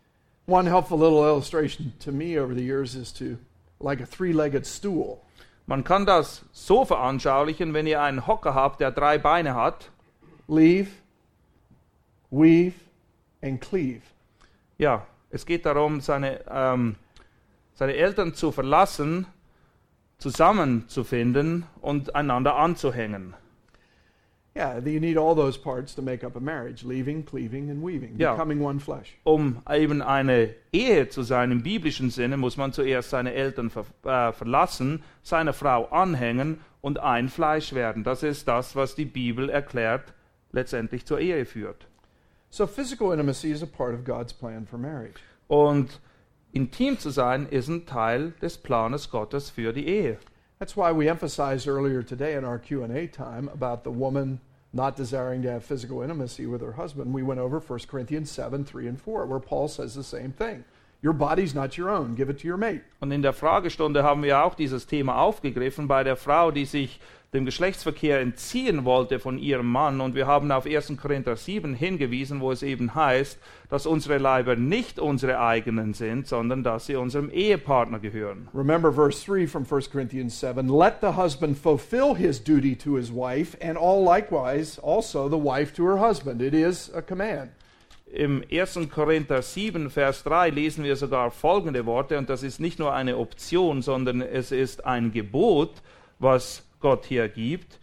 One 0.51 0.67
helpful 0.67 0.99
little 0.99 1.25
illustration 1.25 1.93
to 2.01 2.11
me 2.11 2.37
over 2.37 2.57
the 2.57 2.63
years 2.65 2.97
is 2.97 3.13
to 3.13 3.39
like 3.79 4.01
a 4.01 4.05
three-legged 4.05 4.67
stool. 4.67 5.25
Man 5.69 5.85
kann 5.85 6.07
das 6.07 6.45
so 6.51 6.85
veranschaulichen, 6.85 7.73
wenn 7.73 7.87
ihr 7.87 8.03
einen 8.03 8.27
Hocker 8.27 8.53
habt, 8.53 8.81
der 8.81 8.91
drei 8.91 9.17
Beine 9.17 9.55
hat. 9.55 9.91
Leave, 10.49 10.89
weave, 12.33 12.75
and 13.41 13.61
cleave. 13.61 14.03
Ja, 14.77 15.07
es 15.31 15.47
geht 15.47 15.67
darum, 15.67 16.01
seine, 16.01 16.41
ähm, 16.51 16.97
seine 17.75 17.95
Eltern 17.95 18.35
zu 18.35 18.51
verlassen, 18.51 19.29
zusammenzufinden 20.19 21.65
und 21.81 22.17
einander 22.17 22.57
anzuhängen. 22.57 23.35
Yeah, 24.57 24.79
you 24.85 24.99
need 24.99 25.17
all 25.17 25.37
those 25.37 25.57
parts 25.57 25.95
to 25.95 26.03
make 26.03 26.25
up 26.27 26.35
a 26.35 26.41
marriage 26.41 26.83
leaving, 26.83 27.25
cleaving, 27.25 27.71
and 27.71 27.83
weaving, 27.85 28.17
Yeah. 28.19 28.33
becoming 28.33 28.61
one 28.61 28.81
flesh. 28.81 29.17
Um 29.23 29.63
eben 29.71 30.03
eine 30.03 30.55
Ehe 30.73 31.09
zu 31.09 31.23
sein 31.23 31.53
im 31.53 31.63
biblischen 31.63 32.11
Sinne, 32.11 32.37
muss 32.37 32.57
man 32.57 32.73
zuerst 32.73 33.11
seine 33.11 33.33
Eltern 33.33 33.71
ver 33.71 33.85
äh, 34.05 34.33
verlassen, 34.33 35.05
seine 35.23 35.53
Frau 35.53 35.85
anhängen 35.87 36.59
und 36.81 36.99
ein 36.99 37.29
Fleisch 37.29 37.75
werden. 37.75 38.03
Das 38.03 38.25
ist 38.25 38.49
das, 38.49 38.75
was 38.75 38.97
die 38.97 39.05
Bibel 39.05 39.49
erklärt, 39.51 40.15
letztendlich 40.51 41.07
zur 41.07 41.21
Ehe 41.21 41.45
führt. 41.45 41.87
So 42.49 42.67
physical 42.67 43.13
intimacy 43.13 43.53
is 43.53 43.63
a 43.63 43.67
part 43.67 43.95
of 43.95 44.05
God's 44.05 44.33
plan 44.35 44.67
for 44.67 44.81
marriage. 44.81 45.21
Und 45.47 46.01
intim 46.53 46.99
zu 46.99 47.11
sein 47.11 47.47
ist 47.49 47.69
ein 47.69 47.87
Teil 47.87 48.33
des 48.43 48.59
Planes 48.59 49.11
Gottes 49.11 49.51
für 49.51 49.73
die 49.73 49.87
Ehe. 49.87 50.19
That's 50.61 50.77
why 50.77 50.93
we 50.93 51.09
emphasized 51.09 51.67
earlier 51.67 52.03
today 52.03 52.35
in 52.35 52.45
our 52.45 52.59
Q&A 52.59 53.07
time 53.07 53.49
about 53.49 53.83
the 53.83 53.91
woman 53.91 54.41
not 54.75 54.95
desiring 54.95 55.41
to 55.41 55.51
have 55.51 55.65
physical 55.65 56.03
intimacy 56.03 56.45
with 56.45 56.61
her 56.61 56.73
husband. 56.73 57.15
We 57.15 57.23
went 57.23 57.41
over 57.41 57.61
1 57.61 57.79
Corinthians 57.89 58.31
7, 58.31 58.67
3 58.67 58.89
and 58.89 59.01
4, 59.01 59.25
where 59.25 59.41
Paul 59.41 59.69
says 59.69 59.95
the 59.95 60.05
same 60.05 60.33
thing. 60.33 60.65
Your 61.01 61.15
body's 61.15 61.55
not 61.55 61.79
your 61.79 61.89
own. 61.89 62.15
Give 62.15 62.29
it 62.29 62.41
to 62.41 62.47
your 62.47 62.59
mate. 62.59 62.83
Und 63.01 63.11
in 63.11 63.23
der 63.23 63.33
Fragestunde 63.33 64.03
haben 64.03 64.23
wir 64.23 64.45
auch 64.45 64.55
dieses 64.55 64.87
Thema 64.87 65.17
aufgegriffen 65.17 65.89
bei 65.89 66.05
der 66.05 66.17
Frau, 66.17 66.51
die 66.51 66.67
sich 66.67 67.01
dem 67.33 67.45
Geschlechtsverkehr 67.45 68.21
entziehen 68.21 68.85
wollte 68.85 69.21
von 69.21 69.39
ihrem 69.39 69.71
Mann. 69.71 70.01
Und 70.01 70.15
wir 70.15 70.27
haben 70.27 70.51
auf 70.51 70.67
1. 70.67 70.97
Korinther 71.01 71.37
7 71.37 71.75
hingewiesen, 71.75 72.41
wo 72.41 72.51
es 72.51 72.63
eben 72.63 72.95
heißt, 72.95 73.39
dass 73.69 73.87
unsere 73.87 74.19
Leiber 74.19 74.57
nicht 74.57 74.99
unsere 74.99 75.39
eigenen 75.39 75.95
sind, 75.95 76.27
sondern 76.27 76.65
dass 76.65 76.87
sie 76.87 76.97
unserem 76.97 77.31
Ehepartner 77.31 78.01
gehören. 78.01 78.49
Remember 78.53 78.93
verse 78.93 79.25
3 79.25 79.47
from 79.47 79.65
1 79.71 79.91
Corinthians 79.91 80.41
7 80.41 80.69
Let 80.69 80.95
the 81.01 81.17
husband 81.17 81.57
fulfill 81.57 82.17
his 82.17 82.43
duty 82.43 82.75
to 82.75 82.97
his 82.97 83.13
wife, 83.13 83.57
and 83.63 83.79
all 83.79 84.05
likewise 84.05 84.81
also 84.83 85.29
the 85.29 85.37
wife 85.37 85.73
to 85.75 85.85
her 85.87 86.01
husband. 86.01 86.43
It 86.43 86.55
is 86.55 86.93
a 86.93 87.01
command. 87.01 87.51
Im 88.13 88.43
1. 88.51 88.91
Korinther 88.93 89.41
7, 89.41 89.89
Vers 89.89 90.25
3 90.25 90.51
lesen 90.51 90.83
wir 90.83 90.97
sogar 90.97 91.31
folgende 91.31 91.87
Worte, 91.87 92.19
und 92.19 92.29
das 92.29 92.43
ist 92.43 92.59
nicht 92.59 92.81
nur 92.81 92.93
eine 92.93 93.17
Option, 93.17 93.83
sondern 93.83 94.21
es 94.21 94.51
ist 94.51 94.85
ein 94.85 95.13
Gebot, 95.13 95.75
was 96.19 96.65
Gott 96.81 97.07
hier 97.07 97.29
gibt. 97.29 97.79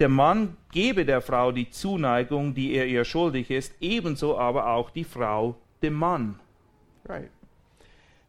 Der 0.00 0.08
Mann 0.08 0.56
gebe 0.72 1.04
der 1.04 1.20
Frau 1.20 1.52
die 1.52 1.70
Zuneigung, 1.70 2.54
die 2.54 2.72
er 2.72 2.86
ihr 2.86 3.04
schuldig 3.04 3.50
ist, 3.50 3.74
ebenso 3.80 4.38
aber 4.38 4.68
auch 4.68 4.90
die 4.90 5.04
Frau 5.04 5.54
dem 5.82 5.94
Mann. 5.94 6.40
Right. 7.08 7.30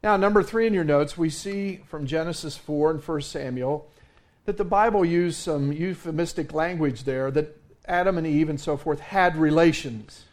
Now, 0.04 0.17
number 0.17 0.43
three 0.43 0.67
in 0.67 0.76
your 0.76 0.84
notes, 0.84 1.17
we 1.17 1.30
see 1.30 1.82
from 1.88 2.06
Genesis 2.06 2.58
4 2.58 2.91
and 2.91 3.02
1 3.02 3.22
Samuel 3.22 3.88
that 4.46 4.58
the 4.58 4.65
Bible 4.65 5.06
used 5.06 5.38
some 5.38 5.72
euphemistic 5.72 6.54
language 6.54 7.06
there 7.06 7.32
that 7.32 7.56
Adam 7.88 8.17
and 8.17 8.28
Eve 8.28 8.50
and 8.50 8.60
so 8.60 8.76
forth 8.78 9.00
had 9.00 9.38
relations. 9.38 10.26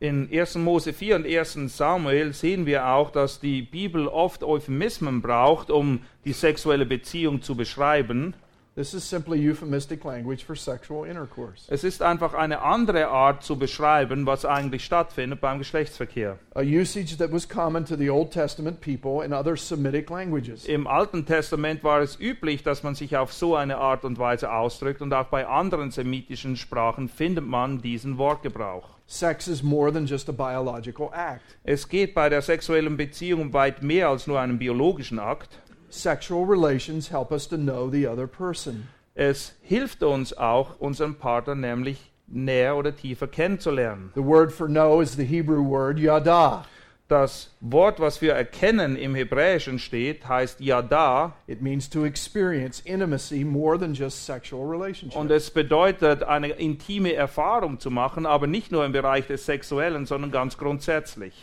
In 0.00 0.28
1. 0.32 0.56
Mose 0.56 0.92
4 0.92 1.14
und 1.14 1.26
1. 1.26 1.68
Samuel 1.68 2.32
sehen 2.32 2.66
wir 2.66 2.88
auch, 2.88 3.12
dass 3.12 3.38
die 3.38 3.62
Bibel 3.62 4.08
oft 4.08 4.42
Euphemismen 4.42 5.22
braucht, 5.22 5.70
um 5.70 6.00
die 6.24 6.32
sexuelle 6.32 6.86
Beziehung 6.86 7.40
zu 7.40 7.54
beschreiben. 7.54 8.34
This 8.74 8.94
is 8.94 9.06
simply 9.06 9.38
euphemistic 9.38 10.02
language 10.02 10.44
for 10.44 10.56
sexual 10.56 11.04
intercourse. 11.04 11.66
Es 11.68 11.84
ist 11.84 12.00
einfach 12.00 12.32
eine 12.32 12.62
andere 12.62 13.08
Art 13.08 13.42
zu 13.42 13.58
beschreiben, 13.58 14.24
was 14.24 14.46
eigentlich 14.46 14.82
stattfindet 14.82 15.42
beim 15.42 15.58
Geschlechtsverkehr. 15.58 16.38
A 16.54 16.62
usage 16.62 17.18
that 17.18 17.30
was 17.30 17.46
common 17.46 17.84
to 17.84 17.96
the 17.96 18.08
Old 18.08 18.30
Testament 18.30 18.80
people 18.80 19.22
in 19.22 19.34
other 19.34 19.58
Semitic 19.58 20.08
languages. 20.08 20.64
Im 20.64 20.86
Alten 20.86 21.26
Testament 21.26 21.84
war 21.84 22.00
es 22.00 22.18
üblich, 22.18 22.62
dass 22.62 22.82
man 22.82 22.94
sich 22.94 23.14
auf 23.14 23.34
so 23.34 23.56
eine 23.56 23.76
Art 23.76 24.06
und 24.06 24.18
Weise 24.18 24.50
ausdrückt 24.50 25.02
und 25.02 25.12
auch 25.12 25.26
bei 25.26 25.46
anderen 25.46 25.90
semitischen 25.90 26.56
Sprachen 26.56 27.10
findet 27.10 27.46
man 27.46 27.82
diesen 27.82 28.16
Wortgebrauch. 28.16 28.88
Sex 29.06 29.48
is 29.48 29.62
more 29.62 29.92
than 29.92 30.06
just 30.06 30.30
a 30.30 30.32
biological 30.32 31.10
act. 31.12 31.58
Es 31.64 31.86
geht 31.86 32.14
bei 32.14 32.30
der 32.30 32.40
sexuellen 32.40 32.96
Beziehung 32.96 33.52
weit 33.52 33.82
mehr 33.82 34.08
als 34.08 34.26
nur 34.26 34.40
einen 34.40 34.58
biologischen 34.58 35.18
Akt. 35.18 35.58
Sexual 35.92 36.46
relations 36.46 37.10
help 37.10 37.30
us 37.32 37.46
to 37.48 37.56
know 37.56 37.90
the 37.90 38.06
other 38.06 38.26
person. 38.26 38.88
Es 39.14 39.52
hilft 39.60 40.02
uns 40.02 40.32
auch, 40.32 40.80
unseren 40.80 41.16
Partner 41.16 41.54
nämlich 41.54 42.10
näher 42.26 42.76
oder 42.76 42.96
tiefer 42.96 43.26
kennenzulernen. 43.26 44.10
The 44.14 44.24
word 44.24 44.52
for 44.52 44.68
know 44.68 45.02
is 45.02 45.16
the 45.16 45.24
Hebrew 45.24 45.62
word 45.62 45.98
yada. 45.98 46.64
Das 47.08 47.50
Wort, 47.60 48.00
was 48.00 48.16
für 48.16 48.32
erkennen 48.32 48.96
im 48.96 49.14
Hebräischen 49.14 49.78
steht, 49.78 50.26
heißt 50.26 50.60
Yada 50.60 51.34
It 51.46 51.60
means 51.60 51.90
to 51.90 52.06
experience 52.06 52.80
intimacy 52.86 53.44
more 53.44 53.78
than 53.78 53.92
just 53.92 54.24
sexual 54.24 54.62
und 54.62 54.70
relationships. 54.70 55.30
es 55.30 55.50
bedeutet, 55.50 56.22
eine 56.22 56.48
intime 56.48 57.12
Erfahrung 57.12 57.78
zu 57.78 57.90
machen, 57.90 58.24
aber 58.24 58.46
nicht 58.46 58.72
nur 58.72 58.86
im 58.86 58.92
Bereich 58.92 59.26
des 59.26 59.44
Sexuellen, 59.44 60.06
sondern 60.06 60.30
ganz 60.30 60.56
grundsätzlich. 60.56 61.34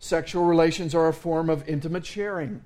Sexual 0.00 0.48
relations 0.48 0.92
are 0.92 1.06
a 1.06 1.12
form 1.12 1.48
of 1.50 1.68
intimate 1.68 2.04
sharing. 2.04 2.62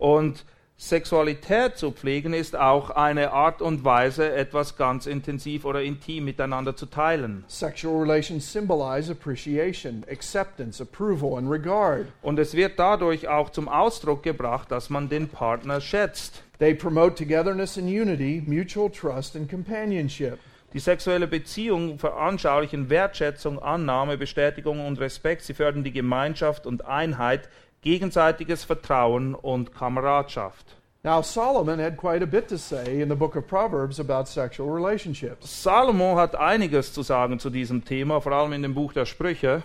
Und 0.00 0.46
Sexualität 0.78 1.76
zu 1.76 1.92
pflegen 1.92 2.32
ist 2.32 2.56
auch 2.56 2.88
eine 2.88 3.32
Art 3.32 3.60
und 3.60 3.84
Weise, 3.84 4.32
etwas 4.32 4.78
ganz 4.78 5.04
intensiv 5.04 5.66
oder 5.66 5.82
intim 5.82 6.24
miteinander 6.24 6.74
zu 6.74 6.86
teilen. 6.86 7.44
Sexual 7.48 8.00
relations 8.00 8.50
symbolize 8.50 9.12
appreciation, 9.12 10.02
acceptance, 10.10 10.82
approval, 10.82 11.36
and 11.36 11.50
regard. 11.50 12.06
Und 12.22 12.38
es 12.38 12.54
wird 12.54 12.78
dadurch 12.78 13.28
auch 13.28 13.50
zum 13.50 13.68
Ausdruck 13.68 14.22
gebracht, 14.22 14.72
dass 14.72 14.88
man 14.88 15.10
den 15.10 15.28
Partner 15.28 15.82
schätzt. 15.82 16.42
They 16.60 16.74
promote 16.74 17.14
togetherness 17.16 17.76
and 17.76 17.86
unity, 17.86 18.42
mutual 18.46 18.88
trust, 18.90 19.36
and 19.36 19.50
companionship. 19.50 20.38
Die 20.72 20.78
sexuelle 20.78 21.26
Beziehung 21.26 21.98
veranschaulichen 21.98 22.88
Wertschätzung, 22.88 23.58
Annahme, 23.58 24.16
Bestätigung 24.16 24.86
und 24.86 24.98
Respekt. 24.98 25.42
Sie 25.42 25.52
fördern 25.52 25.84
die 25.84 25.92
Gemeinschaft 25.92 26.64
und 26.64 26.86
Einheit, 26.86 27.50
gegenseitiges 27.82 28.64
Vertrauen 28.64 29.34
und 29.34 29.74
Kameradschaft. 29.74 30.76
Now, 31.02 31.22
Solomon 31.22 31.78
had 31.78 31.96
quite 31.96 32.22
a 32.22 32.26
bit 32.26 32.48
to 32.48 32.58
say 32.58 33.00
in 33.00 33.08
the 33.08 33.14
book 33.14 33.34
of 33.34 33.46
Proverbs 33.46 33.98
about 33.98 34.28
sexual 34.28 34.68
relationships. 34.68 35.46
Salomo 35.46 36.16
hat 36.16 36.34
einiges 36.34 36.92
zu 36.92 37.02
sagen 37.02 37.38
zu 37.38 37.48
diesem 37.48 37.82
Thema, 37.82 38.20
vor 38.20 38.32
allem 38.32 38.52
in 38.52 38.62
dem 38.62 38.74
Buch 38.74 38.92
der 38.92 39.06
Sprüche. 39.06 39.62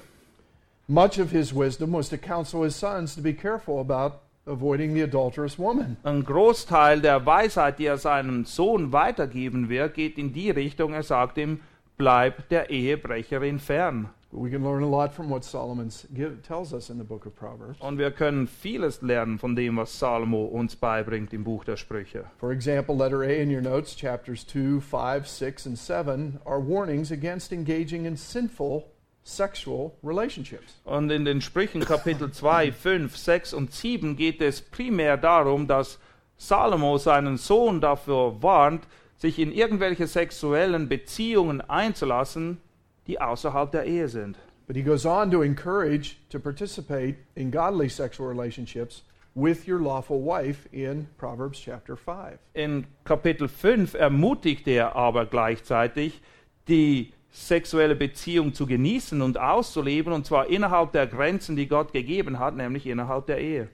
Much 0.87 1.19
of 1.19 1.31
his 1.31 1.53
wisdom 1.53 1.91
was 1.91 2.07
to 2.07 2.17
counsel 2.17 2.63
his 2.63 2.75
sons 2.75 3.15
to 3.15 3.21
be 3.21 3.33
careful 3.33 3.79
about 3.81 4.19
avoiding 4.45 4.93
the 4.93 5.01
adulterous 5.01 5.59
woman. 5.59 5.97
Ein 6.03 6.23
Großteil 6.23 7.01
der 7.01 7.25
Weisheit, 7.25 7.79
die 7.79 7.87
er 7.87 7.97
seinem 7.97 8.45
Sohn 8.45 8.93
weitergeben 8.93 9.67
wird, 9.67 9.95
geht 9.95 10.17
in 10.17 10.31
die 10.31 10.51
Richtung, 10.51 10.93
er 10.93 11.03
sagt 11.03 11.37
ihm, 11.37 11.59
bleib 11.97 12.47
der 12.47 12.69
Ehebrecherin 12.69 13.59
fern. 13.59 14.09
We 14.37 14.49
can 14.49 14.63
learn 14.63 14.83
a 14.83 14.87
lot 14.89 15.13
from 15.13 15.29
what 15.29 15.43
Solomon 15.45 15.87
s- 15.87 16.07
give, 16.13 16.41
tells 16.45 16.73
us 16.73 16.89
in 16.89 16.97
the 16.97 17.03
book 17.05 17.25
of 17.25 17.35
Proverbs. 17.35 17.79
Und 17.79 17.97
wir 17.97 18.11
können 18.11 18.47
vieles 18.47 19.01
lernen 19.01 19.39
von 19.39 19.55
dem, 19.55 19.77
was 19.77 19.97
Salomo 19.97 20.43
uns 20.45 20.75
beibringt 20.75 21.31
im 21.33 21.43
Buch 21.45 21.63
der 21.63 21.77
Sprüche. 21.77 22.25
For 22.37 22.51
example, 22.51 22.95
letter 22.95 23.21
A 23.21 23.41
in 23.41 23.49
your 23.49 23.61
notes, 23.61 23.95
chapters 23.95 24.45
2, 24.45 24.81
5, 24.81 25.25
6, 25.27 25.65
and 25.67 25.77
7 25.77 26.39
are 26.45 26.59
warnings 26.59 27.11
against 27.11 27.51
engaging 27.53 28.05
in 28.05 28.17
sinful 28.17 28.83
sexual 29.23 29.93
relationships. 30.03 30.79
Und 30.83 31.09
in 31.11 31.25
den 31.25 31.41
Sprüchen 31.41 31.81
Kapitel 31.85 32.31
2, 32.31 32.71
5, 32.71 33.15
6 33.17 33.53
und 33.53 33.71
7 33.71 34.15
geht 34.17 34.41
es 34.41 34.61
primär 34.61 35.17
darum, 35.17 35.65
dass 35.67 35.97
Salomo 36.37 36.97
seinen 36.97 37.37
Sohn 37.37 37.79
dafür 37.81 38.41
warnt, 38.43 38.85
sich 39.17 39.39
in 39.39 39.51
irgendwelche 39.53 40.07
sexuellen 40.07 40.89
Beziehungen 40.89 41.61
einzulassen, 41.61 42.57
die 43.07 43.19
außerhalb 43.19 43.71
der 43.71 43.85
Ehe 43.85 44.07
sind. 44.07 44.37
But 44.67 44.75
he 44.75 44.81
goes 44.81 45.05
on 45.05 45.29
to 45.31 45.43
encourage 45.43 46.17
to 46.29 46.39
participate 46.39 47.17
in 47.35 47.51
godly 47.51 47.87
sexual 47.87 48.27
relationships 48.27 49.03
with 49.35 49.67
your 49.67 49.79
lawful 49.79 50.19
wife 50.19 50.67
in 50.71 51.07
Proverbs 51.17 51.59
chapter 51.59 51.95
5. 51.95 52.39
In 52.53 52.87
Kapitel 53.03 53.47
5 53.47 53.93
ermutigt 53.93 54.67
er 54.67 54.95
aber 54.95 55.25
gleichzeitig, 55.25 56.21
die 56.67 57.13
sexuelle 57.31 57.95
Beziehung 57.95 58.53
zu 58.53 58.65
genießen 58.65 59.21
und 59.21 59.37
auszuleben, 59.37 60.13
und 60.13 60.25
zwar 60.25 60.47
innerhalb 60.47 60.93
der 60.93 61.05
Grenzen, 61.05 61.55
die 61.55 61.67
Gott 61.67 61.91
gegeben 61.91 62.39
hat, 62.39 62.55
nämlich 62.55 62.87
innerhalb 62.87 63.27
der 63.27 63.39
Ehe. 63.39 63.67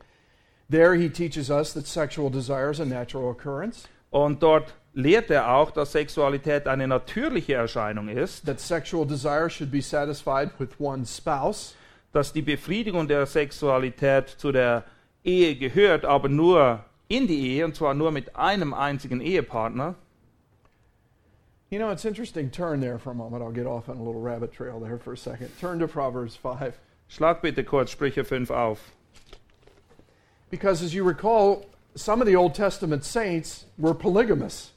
There 0.70 0.96
he 0.96 1.10
teaches 1.10 1.50
us 1.50 1.74
that 1.74 1.86
sexual 1.86 2.30
desire 2.30 2.72
is 2.72 2.80
a 2.80 2.86
natural 2.86 3.30
occurrence, 3.30 3.88
Und 4.10 4.44
dort 4.44 4.74
lehrt 4.94 5.30
er 5.30 5.54
auch, 5.54 5.72
dass 5.72 5.94
Sexualität 5.94 6.68
eine 6.68 6.88
natürliche 6.88 7.54
Erscheinung 7.54 8.10
ist, 8.10 8.46
that 8.46 8.60
sexual 8.60 9.06
desire 9.06 9.50
should 9.50 9.72
be 9.72 9.82
satisfied 9.82 10.52
with 10.60 10.70
one's 10.80 11.16
spouse, 11.16 11.76
dass 12.12 12.34
die 12.34 12.42
Befriedigung 12.42 13.08
der 13.08 13.26
Sexualität 13.26 14.30
zu 14.30 14.52
der 14.52 14.84
Ehe 15.24 15.56
gehört, 15.56 16.04
aber 16.04 16.30
nur 16.30 16.84
in 17.08 17.28
die 17.28 17.56
Ehe, 17.56 17.66
und 17.66 17.76
zwar 17.76 17.94
nur 17.94 18.12
mit 18.12 18.36
einem 18.36 18.74
einzigen 18.74 19.22
Ehepartner. 19.22 19.96
You 21.70 21.80
know, 21.80 21.90
it's 21.90 22.04
interesting. 22.04 22.52
Turn 22.52 22.82
there 22.82 23.00
for 23.00 23.12
a 23.12 23.16
moment. 23.16 23.42
I'll 23.42 23.54
get 23.54 23.66
off 23.66 23.88
on 23.88 23.98
a 23.98 24.04
little 24.04 24.22
rabbit 24.22 24.52
trail 24.52 24.82
there 24.82 24.98
for 24.98 25.14
a 25.14 25.18
second. 25.18 25.50
Turn 25.58 25.80
to 25.80 25.88
Proverbs 25.88 26.36
5. 26.36 26.74
Schlag 27.08 27.42
bitte 27.42 27.64
kurz 27.64 27.92
Sprüche 27.92 28.26
5 28.26 28.52
auf. 28.52 28.92
Because 30.50 30.84
as 30.84 30.94
you 30.94 31.06
recall, 31.06 31.66
some 31.96 32.22
of 32.22 32.28
the 32.28 32.36
Old 32.36 32.54
Testament 32.54 33.06
saints 33.06 33.66
were 33.78 33.94
polygamous. 33.94 34.72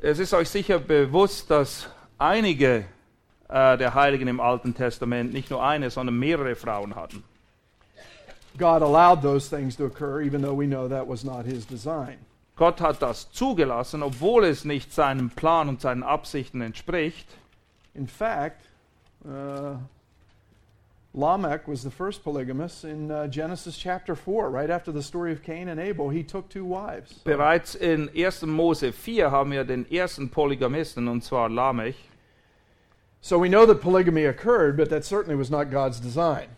Es 0.00 0.20
ist 0.20 0.32
euch 0.32 0.48
sicher 0.48 0.78
bewusst, 0.78 1.50
dass 1.50 1.88
einige 2.18 2.84
äh, 3.48 3.76
der 3.76 3.94
Heiligen 3.94 4.28
im 4.28 4.38
Alten 4.38 4.74
Testament 4.74 5.32
nicht 5.32 5.50
nur 5.50 5.64
eine, 5.64 5.90
sondern 5.90 6.16
mehrere 6.18 6.54
Frauen 6.54 6.94
hatten. 6.94 7.24
God 8.56 8.82
allowed 8.82 9.22
those 9.22 9.48
things 9.48 9.76
to 9.76 9.86
occur, 9.86 10.20
even 10.20 10.40
though 10.42 10.56
we 10.56 10.66
know 10.66 10.88
that 10.88 11.08
was 11.08 11.24
not 11.24 11.44
his 11.44 11.66
design. 11.66 12.18
Gott 12.56 12.80
hat 12.80 13.02
das 13.02 13.30
zugelassen, 13.32 14.02
obwohl 14.02 14.44
es 14.44 14.64
nicht 14.64 14.92
seinem 14.92 15.30
Plan 15.30 15.68
und 15.68 15.80
seinen 15.80 16.02
Absichten 16.02 16.60
entspricht. 16.60 17.26
In 17.94 18.06
fact, 18.06 18.62
uh, 19.24 19.76
Lamech 21.14 21.66
was 21.66 21.82
the 21.82 21.90
first 21.90 22.22
polygamist 22.22 22.84
in 22.84 23.10
uh, 23.10 23.26
Genesis 23.28 23.76
chapter 23.76 24.14
4, 24.14 24.50
right 24.50 24.70
after 24.70 24.92
the 24.92 25.02
story 25.02 25.32
of 25.32 25.42
Cain 25.42 25.68
and 25.68 25.80
Abel. 25.80 26.10
He 26.10 26.22
took 26.22 26.48
two 26.48 26.64
wives. 26.64 27.12
Bereits 27.24 27.74
in 27.74 28.08
1. 28.14 28.48
Mose 28.48 28.92
4 28.92 29.30
haben 29.30 29.50
wir 29.52 29.64
den 29.64 29.86
ersten 29.90 30.28
Polygamisten, 30.28 31.08
und 31.08 31.24
zwar 31.24 31.48
Lamech. 31.48 31.96
So 33.20 33.38
we 33.38 33.48
know 33.48 33.66
that 33.66 33.80
polygamy 33.80 34.26
occurred, 34.26 34.76
but 34.76 34.90
that 34.90 35.04
certainly 35.04 35.34
was 35.34 35.50
not 35.50 35.70
God's 35.70 35.98
design. 35.98 36.48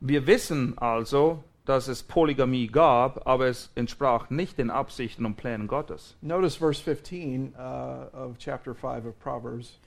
Wir 0.00 0.26
wissen 0.26 0.74
also, 0.78 1.44
dass 1.64 1.86
es 1.86 2.02
Polygamie 2.02 2.66
gab, 2.66 3.24
aber 3.26 3.46
es 3.46 3.70
entsprach 3.76 4.30
nicht 4.30 4.58
den 4.58 4.70
Absichten 4.70 5.24
und 5.24 5.36
Plänen 5.36 5.68
Gottes. 5.68 6.16
Notice 6.22 6.56
verse 6.56 6.82
15 6.82 7.54
uh, 7.56 8.08
of 8.12 8.36
chapter 8.38 8.74
5 8.74 9.06
of 9.06 9.20
Proverbs. 9.20 9.78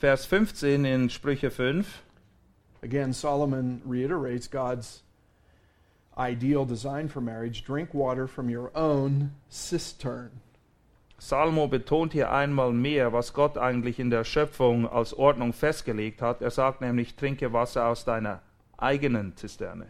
Vers 0.00 0.26
15 0.26 0.84
in 0.84 1.10
Sprüche 1.10 1.50
5. 1.50 2.02
Again, 2.82 3.12
Solomon 3.12 3.80
reiterates 3.84 4.48
God's 4.48 5.02
ideal 6.16 6.64
design 6.64 7.08
for 7.08 7.20
marriage 7.20 7.64
drink 7.64 7.94
water 7.94 8.26
from 8.26 8.48
your 8.48 8.70
own 8.74 9.32
cistern. 9.48 10.30
Salomo 11.18 11.68
betont 11.68 12.12
hier 12.12 12.30
einmal 12.30 12.72
mehr, 12.72 13.12
was 13.12 13.32
Gott 13.32 13.56
eigentlich 13.56 14.00
in 14.00 14.10
der 14.10 14.24
Schöpfung 14.24 14.88
als 14.88 15.12
Ordnung 15.12 15.52
festgelegt 15.52 16.20
hat. 16.20 16.42
Er 16.42 16.50
sagt 16.50 16.80
nämlich, 16.80 17.14
trinke 17.14 17.52
Wasser 17.52 17.86
aus 17.86 18.04
deiner 18.04 18.40
eigenen 18.76 19.36
Zisterne 19.36 19.86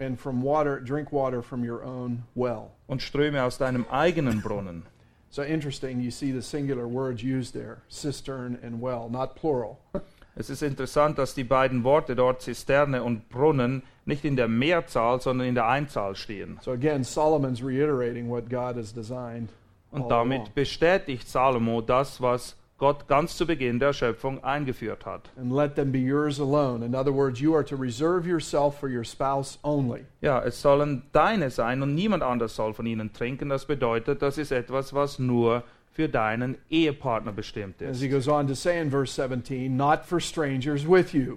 and 0.00 0.18
from 0.18 0.40
water 0.40 0.80
drink 0.80 1.12
water 1.12 1.42
from 1.42 1.62
your 1.62 1.84
own 1.84 2.24
well. 2.34 2.72
und 2.88 3.00
ströme 3.00 3.42
aus 3.42 3.58
deinem 3.58 3.86
eigenen 3.90 4.42
Brunnen. 4.42 4.82
So 5.30 5.42
interesting, 5.42 6.00
you 6.00 6.10
see 6.10 6.32
the 6.32 6.42
singular 6.42 6.88
words 6.88 7.22
used 7.22 7.54
there, 7.54 7.82
cistern 7.88 8.58
and 8.62 8.80
well, 8.80 9.08
not 9.08 9.36
plural. 9.36 9.78
Es 10.40 10.48
ist 10.48 10.62
interessant, 10.62 11.18
dass 11.18 11.34
die 11.34 11.44
beiden 11.44 11.84
Worte 11.84 12.16
dort 12.16 12.40
Zisterne 12.40 13.02
und 13.02 13.28
Brunnen 13.28 13.82
nicht 14.06 14.24
in 14.24 14.36
der 14.36 14.48
Mehrzahl, 14.48 15.20
sondern 15.20 15.46
in 15.46 15.54
der 15.54 15.68
Einzahl 15.68 16.16
stehen. 16.16 16.58
So 16.62 16.70
again, 16.70 17.04
Solomon's 17.04 17.62
reiterating 17.62 18.30
what 18.30 18.48
God 18.48 18.76
has 18.76 18.90
designed. 18.90 19.50
Und 19.90 20.10
damit 20.10 20.54
bestätigt 20.54 21.28
Salomo 21.28 21.82
das, 21.82 22.22
was 22.22 22.56
Gott 22.78 23.06
ganz 23.06 23.36
zu 23.36 23.46
Beginn 23.46 23.80
der 23.80 23.92
Schöpfung 23.92 24.42
eingeführt 24.42 25.04
hat. 25.04 25.28
And 25.36 25.52
let 25.52 25.74
them 25.74 25.92
be 25.92 25.98
yours 25.98 26.40
alone. 26.40 26.86
In 26.86 26.94
other 26.94 27.12
words, 27.12 27.38
you 27.38 27.54
are 27.54 27.64
to 27.66 27.76
reserve 27.76 28.26
yourself 28.26 28.80
for 28.80 28.88
your 28.88 29.04
spouse 29.04 29.58
only. 29.62 30.06
Ja, 30.22 30.40
es 30.40 30.62
sollen 30.62 31.02
deine 31.12 31.50
sein 31.50 31.82
und 31.82 31.94
niemand 31.94 32.22
anders 32.22 32.56
soll 32.56 32.72
von 32.72 32.86
ihnen 32.86 33.12
trinken. 33.12 33.50
Das 33.50 33.66
bedeutet, 33.66 34.22
das 34.22 34.38
ist 34.38 34.52
etwas, 34.52 34.94
was 34.94 35.18
nur 35.18 35.64
für 36.00 36.08
deinen 36.08 36.56
Ehepartner 36.70 37.30
bestimmt 37.30 37.82
As 37.82 37.96
ist. 37.96 38.02
he 38.02 38.08
goes 38.08 38.26
on 38.26 38.46
to 38.46 38.54
say 38.54 38.80
in 38.80 38.90
verse 38.90 39.12
17, 39.12 39.76
not 39.76 40.06
for 40.06 40.18
strangers 40.18 40.86
with 40.88 41.12
you. 41.12 41.36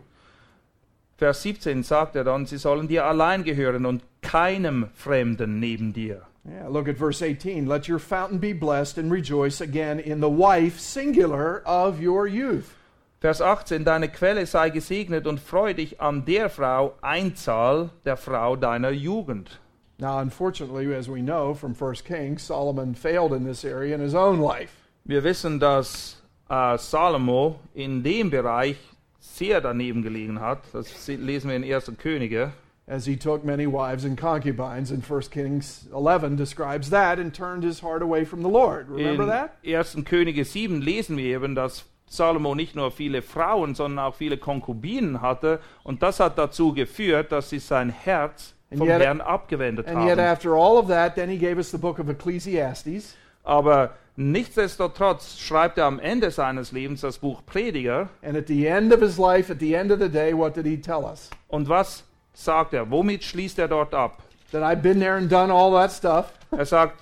Vers 1.17 1.43
17 1.43 1.84
sagt 1.84 2.15
er 2.15 2.23
dann, 2.23 2.45
sie 2.45 2.58
sollen 2.58 2.88
dir 2.88 3.04
allein 3.04 3.43
gehören 3.43 3.86
und 3.86 4.04
keinem 4.21 4.88
Fremden 4.93 5.60
neben 5.60 5.91
dir. 5.91 6.21
Yeah, 6.45 6.69
look 6.69 6.88
at 6.88 6.97
verse 6.97 7.21
18. 7.21 7.67
Let 7.67 7.89
your 7.89 7.99
fountain 7.99 8.39
be 8.39 8.54
blessed 8.54 8.97
and 8.97 9.12
rejoice 9.12 9.60
again 9.60 9.99
in 9.99 10.21
the 10.21 10.30
wife, 10.30 10.80
singular, 10.80 11.62
of 11.65 12.02
your 12.02 12.26
youth. 12.26 12.73
Vers 13.19 13.41
18, 13.41 13.84
deine 13.84 14.08
Quelle 14.08 14.45
sei 14.45 14.69
gesegnet 14.69 15.28
und 15.28 15.41
freu 15.41 15.73
dich 15.73 15.99
an 15.99 16.23
der 16.23 16.49
Frau, 16.49 16.95
Einzahl 17.02 17.89
der 18.06 18.15
Frau 18.15 18.56
deiner 18.56 18.91
Jugend. 18.91 19.60
Now, 20.04 20.20
unfortunately, 20.20 20.94
as 20.94 21.08
we 21.10 21.22
know 21.22 21.54
from 21.54 21.74
1 21.74 22.04
Kings, 22.04 22.44
Solomon 22.44 22.94
failed 22.94 23.32
in 23.32 23.46
this 23.46 23.63
area 23.63 23.96
in 23.96 24.02
his 24.02 24.13
own 24.13 24.42
life. 24.42 24.76
Wir 25.06 25.24
wissen, 25.24 25.62
dass 25.62 26.18
äh, 26.50 26.78
Salomo 26.78 27.62
in 27.74 28.04
dem 28.04 28.30
Bereich 28.30 28.76
sehr 29.22 29.62
daneben 29.62 30.02
gelegen 30.04 30.42
hat. 30.42 30.60
Das 30.74 31.06
se- 31.06 31.16
lesen 31.16 31.50
wir 31.50 31.56
in 31.56 31.63
1. 31.63 31.94
Könige. 31.98 32.52
As 32.86 33.06
he 33.06 33.16
took 33.16 33.46
many 33.46 33.66
wives 33.66 34.04
and 34.04 34.18
concubines, 34.20 34.92
and 34.92 35.10
1 35.10 35.30
Kings 35.32 35.88
11 35.94 36.36
describes 36.36 36.89
that 36.89 37.18
and 37.18 37.34
turned 37.34 37.63
his 37.63 37.82
heart 37.82 38.02
away 38.02 38.26
from 38.26 38.42
the 38.42 38.50
Lord. 38.50 38.89
Remember 38.89 39.24
in 39.24 39.30
that? 39.30 39.52
1. 39.63 40.04
Könige 40.04 40.44
7 40.44 40.82
lesen 40.82 41.16
wir 41.16 41.24
eben, 41.38 41.56
dass 41.56 41.86
Salomo 42.08 42.56
nicht 42.56 42.76
nur 42.76 42.92
viele 42.92 43.22
Frauen, 43.22 43.74
sondern 43.74 44.06
auch 44.06 44.16
viele 44.16 44.38
Konkubinen 44.38 45.22
hatte. 45.22 45.62
Und 45.84 46.04
das 46.04 46.20
hat 46.20 46.38
dazu 46.38 46.74
geführt, 46.74 47.32
dass 47.32 47.50
sie 47.50 47.60
sein 47.60 47.89
Herz 47.89 48.54
vom 48.78 48.88
yet- 48.88 49.02
Herrn 49.02 49.22
abgewendet 49.22 49.88
And 49.88 50.04
yet, 50.08 50.18
haben. 50.18 50.20
after 50.28 50.56
all 50.56 50.78
of 50.78 50.88
that, 50.88 51.16
then 51.16 51.30
he 51.30 51.38
gave 51.38 51.58
us 51.58 51.72
the 51.72 51.78
book 51.78 52.00
of 52.00 52.10
Ecclesiastes. 52.10 53.16
Aber 53.44 53.92
nichtsdestotrotz 54.16 55.40
schreibt 55.40 55.78
er 55.78 55.86
am 55.86 56.00
Ende 56.00 56.32
seines 56.32 56.72
Lebens 56.72 57.02
das 57.02 57.18
Buch 57.18 57.46
Prediger. 57.46 58.10
And 58.22 58.38
at 58.38 58.48
the 58.48 58.66
end 58.68 58.94
of 58.94 59.02
his 59.02 59.18
life, 59.18 59.52
at 59.52 59.60
the 59.60 59.74
end 59.74 59.92
of 59.92 60.00
the 60.00 60.10
day, 60.10 60.34
what 60.34 60.56
did 60.56 60.66
he 60.66 60.78
tell 60.80 61.04
us? 61.04 61.30
Und 61.48 61.68
was 61.70 62.04
sagt 62.34 62.74
er? 62.74 62.90
Womit 62.90 63.24
schließt 63.24 63.60
er 63.60 63.68
dort 63.68 63.94
ab? 63.94 64.24
That 64.52 64.64
I've 64.64 64.82
been 64.82 65.00
there 65.00 65.16
and 65.18 65.30
done 65.32 65.52
all 65.52 65.72
that 65.74 65.92
stuff. 65.92 66.32
Er 66.52 66.66
sagt, 66.66 67.00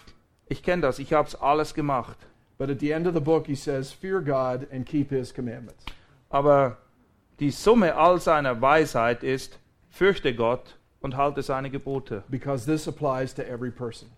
ich 0.47 0.63
kenne 0.63 0.81
das, 0.81 0.99
ich 0.99 1.13
habe 1.13 1.27
es 1.27 1.35
alles 1.35 1.73
gemacht. 1.73 2.17
But 2.57 2.69
at 2.69 2.79
the 2.79 2.91
end 2.91 3.07
of 3.07 3.13
the 3.13 3.19
book, 3.19 3.47
he 3.47 3.55
says, 3.55 3.91
Fear 3.91 4.21
God 4.21 4.67
and 4.71 4.85
keep 4.85 5.09
his 5.09 5.33
commandments. 5.33 5.83
Aber 6.29 6.77
die 7.39 7.51
Summe 7.51 7.95
all 7.95 8.19
seiner 8.19 8.61
Weisheit 8.61 9.23
ist, 9.23 9.57
fürchte 9.89 10.33
Gott 10.35 10.77
und 11.01 11.17
halte 11.17 11.41
seine 11.43 11.69
Gebote. 11.69 12.23
Because 12.29 12.65
this 12.65 12.87
applies 12.87 13.33
to 13.35 13.41
every 13.43 13.71
person. 13.71 14.09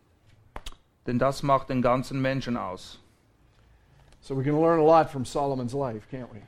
Denn 1.08 1.20
das 1.20 1.44
macht 1.44 1.70
den 1.70 1.82
ganzen 1.82 2.22
Menschen 2.22 2.58
aus. 2.58 3.00
So 4.22 4.38
we 4.38 4.44
can 4.44 4.60
learn 4.60 4.80
a 4.80 4.84
lot 4.84 5.10
from 5.10 5.26
Solomon's 5.26 5.74
life, 5.74 6.08
can't 6.10 6.32
we? 6.32 6.42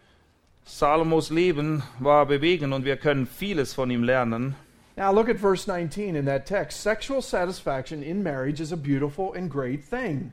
Salomos 0.65 1.29
Leben 1.29 1.83
war 1.99 2.25
bewegend 2.25 2.73
und 2.73 2.85
wir 2.85 2.97
können 2.97 3.27
vieles 3.27 3.73
von 3.73 3.91
ihm 3.91 4.03
lernen. 4.03 4.55
Now 4.97 5.11
look 5.11 5.29
at 5.29 5.37
verse 5.37 5.67
19 5.67 6.15
in 6.15 6.25
that 6.25 6.45
text. 6.45 6.81
Sexual 6.81 7.21
satisfaction 7.21 8.01
in 8.01 8.23
marriage 8.23 8.61
is 8.61 8.71
a 8.71 8.77
beautiful 8.77 9.33
and 9.33 9.51
great 9.51 9.83
thing. 9.83 10.31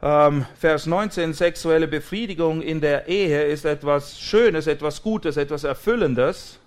Ähm, 0.00 0.46
Vers 0.54 0.86
19, 0.86 1.32
sexuelle 1.32 1.88
Befriedigung 1.88 2.62
in 2.62 2.80
der 2.80 3.08
Ehe 3.08 3.44
ist 3.44 3.64
etwas 3.64 4.20
Schönes, 4.20 4.66
etwas 4.66 5.02
Gutes, 5.02 5.36
etwas 5.36 5.64
Erfüllendes. 5.64 6.58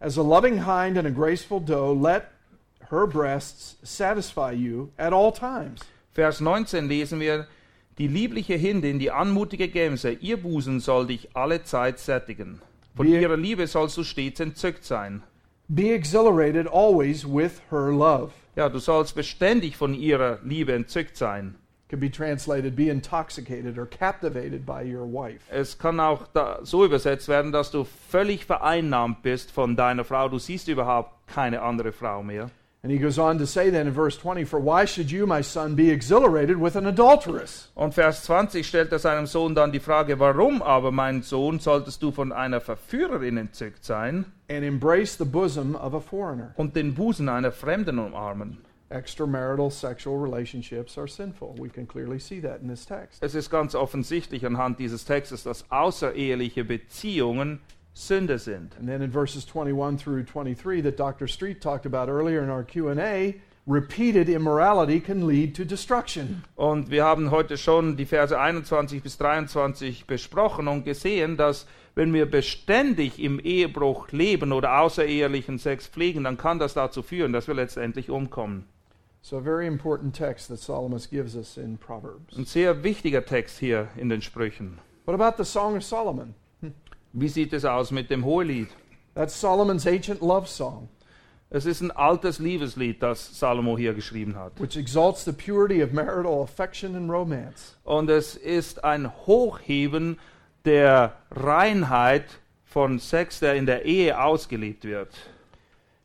As 0.00 0.18
a 0.18 0.22
loving 0.22 0.58
hind 0.58 0.98
and 0.98 1.06
a 1.06 1.10
graceful 1.10 1.58
doe, 1.58 1.92
let 1.92 2.30
her 2.90 3.06
breasts 3.06 3.76
satisfy 3.82 4.52
you 4.52 4.92
at 4.98 5.12
all 5.12 5.32
times. 5.32 5.80
Vers 6.12 6.40
19 6.40 6.88
lesen 6.88 7.20
wir, 7.20 7.46
die 7.98 8.08
liebliche 8.08 8.56
Hindin, 8.56 8.98
die 8.98 9.10
anmutige 9.10 9.68
Gemse, 9.68 10.12
ihr 10.12 10.36
Busen 10.36 10.80
soll 10.80 11.06
dich 11.06 11.34
alle 11.34 11.64
Zeit 11.64 11.98
sättigen. 11.98 12.60
Von 12.94 13.06
ihrer 13.06 13.36
Liebe 13.36 13.66
sollst 13.66 13.96
du 13.96 14.04
stets 14.04 14.40
entzückt 14.40 14.84
sein. 14.84 15.22
Be 15.68 15.92
exhilarated 15.92 16.68
always 16.68 17.26
with 17.26 17.60
her 17.70 17.90
love. 17.90 18.32
Ja, 18.54 18.68
du 18.68 18.78
sollst 18.78 19.14
beständig 19.14 19.76
von 19.76 19.94
ihrer 19.94 20.38
Liebe 20.44 20.72
entzückt 20.74 21.16
sein. 21.16 21.56
Could 21.88 22.00
be 22.00 22.10
translated 22.10 22.74
be 22.74 22.88
intoxicated 22.90 23.78
or 23.78 23.86
captivated 23.86 24.66
by 24.66 24.82
your 24.82 25.06
wife. 25.06 25.40
Es 25.50 25.78
kann 25.78 26.00
auch 26.00 26.26
so 26.64 26.84
übersetzt 26.84 27.28
werden, 27.28 27.52
dass 27.52 27.70
du 27.70 27.84
völlig 27.84 28.44
vereinnahmt 28.44 29.22
bist 29.22 29.52
von 29.52 29.76
deiner 29.76 30.04
Frau. 30.04 30.28
Du 30.28 30.40
siehst 30.40 30.66
überhaupt 30.66 31.28
keine 31.28 31.62
andere 31.62 31.92
Frau 31.92 32.24
mehr. 32.24 32.50
And 32.82 32.92
he 32.92 32.98
goes 32.98 33.18
on 33.18 33.38
to 33.38 33.46
say 33.46 33.70
then 33.70 33.88
in 33.88 33.94
verse 33.94 34.16
20, 34.16 34.44
For 34.44 34.60
why 34.60 34.86
should 34.86 35.10
you, 35.10 35.26
my 35.26 35.42
son, 35.42 35.74
be 35.74 35.90
exhilarated 35.90 36.60
with 36.60 36.76
an 36.76 36.86
adulteress? 36.86 37.68
Und 37.74 37.94
Vers 37.94 38.22
20 38.24 38.64
stellt 38.66 38.92
er 38.92 39.00
seinem 39.00 39.26
Sohn 39.26 39.54
dann 39.56 39.72
die 39.72 39.80
Frage, 39.80 40.20
warum 40.20 40.62
aber, 40.62 40.92
mein 40.92 41.22
Sohn, 41.22 41.58
solltest 41.58 42.00
du 42.02 42.12
von 42.12 42.30
einer 42.32 42.60
Verführerin 42.60 43.38
entzückt 43.38 43.84
sein 43.84 44.26
And 44.48 44.62
embrace 44.62 45.16
the 45.18 45.24
bosom 45.24 45.74
of 45.74 45.94
a 45.94 46.00
foreigner. 46.00 46.52
und 46.56 46.76
den 46.76 46.94
Busen 46.94 47.28
einer 47.28 47.50
Fremden 47.50 47.98
umarmen? 47.98 48.58
Extramarital 48.88 49.70
sexual 49.72 50.18
relationships 50.18 50.96
are 50.96 51.08
sinful. 51.08 51.56
We 51.58 51.68
can 51.68 51.86
clearly 51.86 52.20
see 52.20 52.40
that 52.40 52.60
in 52.60 52.68
this 52.68 52.84
text. 52.86 53.22
Es 53.22 53.34
ist 53.34 53.50
ganz 53.50 53.74
offensichtlich 53.74 54.46
anhand 54.46 54.78
dieses 54.78 55.04
Textes, 55.04 55.42
dass 55.42 55.70
außereheliche 55.70 56.64
Beziehungen 56.64 57.60
Sünde 57.94 58.38
sind. 58.38 58.76
And 58.78 58.86
then 58.86 59.02
in 59.02 59.10
verses 59.10 59.44
21 59.46 59.96
through 59.96 60.22
23 60.24 60.82
that 60.82 60.96
Dr. 60.96 61.26
Street 61.26 61.60
talked 61.60 61.86
about 61.86 62.10
earlier 62.10 62.42
in 62.42 62.50
our 62.50 62.62
Q&A, 62.62 63.40
repeated 63.66 64.28
immorality 64.28 65.00
can 65.00 65.26
lead 65.26 65.56
to 65.56 65.64
destruction. 65.64 66.44
Und 66.54 66.90
wir 66.90 67.04
haben 67.04 67.30
heute 67.30 67.56
schon 67.56 67.96
die 67.96 68.04
Verse 68.04 68.38
21 68.38 69.02
bis 69.02 69.16
23 69.18 70.06
besprochen 70.06 70.68
und 70.68 70.84
gesehen, 70.84 71.36
dass 71.36 71.66
wenn 71.96 72.12
wir 72.12 72.30
beständig 72.30 73.18
im 73.18 73.40
Ehebruch 73.40 74.12
leben 74.12 74.52
oder 74.52 74.78
außerehelichen 74.80 75.58
Sex 75.58 75.88
pflegen, 75.88 76.24
dann 76.24 76.36
kann 76.36 76.58
das 76.58 76.74
dazu 76.74 77.02
führen, 77.02 77.32
dass 77.32 77.48
wir 77.48 77.54
letztendlich 77.54 78.10
umkommen. 78.10 78.66
So 79.28 79.38
a 79.38 79.40
very 79.40 79.66
important 79.66 80.14
text 80.14 80.46
that 80.50 80.60
Solomon 80.60 81.00
gives 81.10 81.34
us 81.34 81.56
in 81.56 81.78
Proverbs. 81.78 82.38
Ein 82.38 82.44
sehr 82.44 82.84
wichtiger 82.84 83.26
Text 83.26 83.58
hier 83.58 83.88
in 83.96 84.08
den 84.08 84.22
Sprüchen. 84.22 84.78
What 85.04 85.20
about 85.20 85.36
the 85.36 85.44
Song 85.44 85.76
of 85.76 85.82
Solomon? 85.82 86.36
Wie 87.12 87.26
sieht 87.26 87.52
es 87.52 87.64
aus 87.64 87.90
mit 87.90 88.08
dem 88.08 88.24
Hohelied? 88.24 88.68
That's 89.16 89.34
Solomon's 89.34 89.84
ancient 89.84 90.20
love 90.22 90.46
song, 90.46 90.88
Es 91.50 91.66
ist 91.66 91.80
ein 91.80 91.90
altes 91.90 92.38
Liebeslied, 92.38 93.02
das 93.02 93.36
Salomo 93.36 93.76
hier 93.76 93.94
geschrieben 93.94 94.36
hat. 94.36 94.60
which 94.60 94.76
exalts 94.76 95.24
the 95.24 95.32
purity 95.32 95.82
of 95.82 95.92
marital 95.92 96.44
affection 96.44 96.94
and 96.94 97.10
romance. 97.10 97.74
Und 97.82 98.08
es 98.08 98.36
ist 98.36 98.84
ein 98.84 99.10
Hochheben 99.26 100.20
der 100.64 101.16
Reinheit 101.32 102.26
von 102.64 103.00
Sex, 103.00 103.40
der 103.40 103.56
in 103.56 103.66
der 103.66 103.86
Ehe 103.86 104.22
ausgelebt 104.22 104.84
wird. 104.84 105.10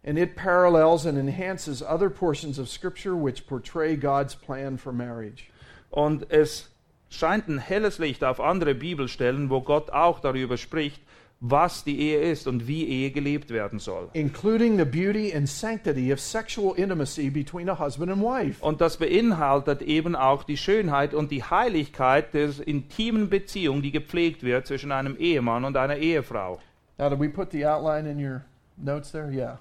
And 0.04 0.18
it 0.18 0.36
parallels 0.36 1.06
and 1.06 1.18
enhances 1.18 1.84
other 1.84 2.10
portions 2.10 2.58
of 2.58 2.68
Scripture 2.70 3.16
which 3.16 3.46
portray 3.46 3.96
God's 3.96 4.36
plan 4.36 4.78
for 4.78 4.92
marriage. 4.92 5.50
Und 5.92 6.26
es 6.32 6.70
scheint 7.10 7.48
ein 7.48 7.60
helles 7.60 8.00
Licht 8.00 8.24
auf 8.24 8.40
andere 8.40 8.74
Bibelstellen, 8.74 9.50
wo 9.50 9.62
Gott 9.62 9.92
auch 9.92 10.20
darüber 10.20 10.58
spricht, 10.58 11.02
was 11.44 11.84
die 11.84 12.00
Ehe 12.00 12.22
ist 12.32 12.48
und 12.48 12.68
wie 12.68 12.86
Ehe 12.88 13.12
gelebt 13.12 13.50
werden 13.50 13.80
soll. 13.80 14.10
including 14.14 14.78
the 14.78 14.86
beauty 14.86 15.34
and 15.36 15.50
sanctity 15.50 16.12
of 16.14 16.20
sexual 16.20 16.74
intimacy 16.78 17.30
between 17.30 17.68
a 17.70 17.78
husband 17.78 18.12
and 18.12 18.22
wife. 18.24 18.64
Und 18.64 18.80
das 18.80 18.98
beinhaltet 18.98 19.82
eben 19.82 20.16
auch 20.16 20.44
die 20.44 20.58
Schönheit 20.58 21.14
und 21.14 21.32
die 21.32 21.44
Heiligkeit 21.44 22.34
der 22.34 22.50
intimen 22.66 23.30
Beziehung, 23.30 23.82
die 23.82 23.92
gepflegt 23.92 24.44
wird 24.44 24.66
zwischen 24.68 24.92
einem 24.92 25.16
Ehemann 25.18 25.66
und 25.66 25.78
einer 25.78 25.98
Ehefrau. 25.98 26.60
Now, 26.98 27.10
did 27.10 27.20
we 27.20 27.28
put 27.30 27.52
the 27.52 27.66
outline 27.66 28.08
in 28.10 28.24
your 28.24 28.42
notes 28.78 29.12
there? 29.12 29.32
Yeah. 29.32 29.58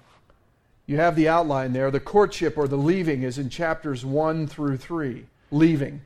You 0.91 0.97
have 0.97 1.15
the 1.15 1.29
outline 1.29 1.71
there. 1.71 1.89
The 1.89 2.01
courtship 2.01 2.57
or 2.57 2.67
the 2.67 2.75
leaving 2.75 3.23
is 3.23 3.37
in 3.37 3.49
chapters 3.49 4.03
1 4.03 4.47
through 4.47 4.75
3. 4.75 5.25
Leaving. 5.49 6.01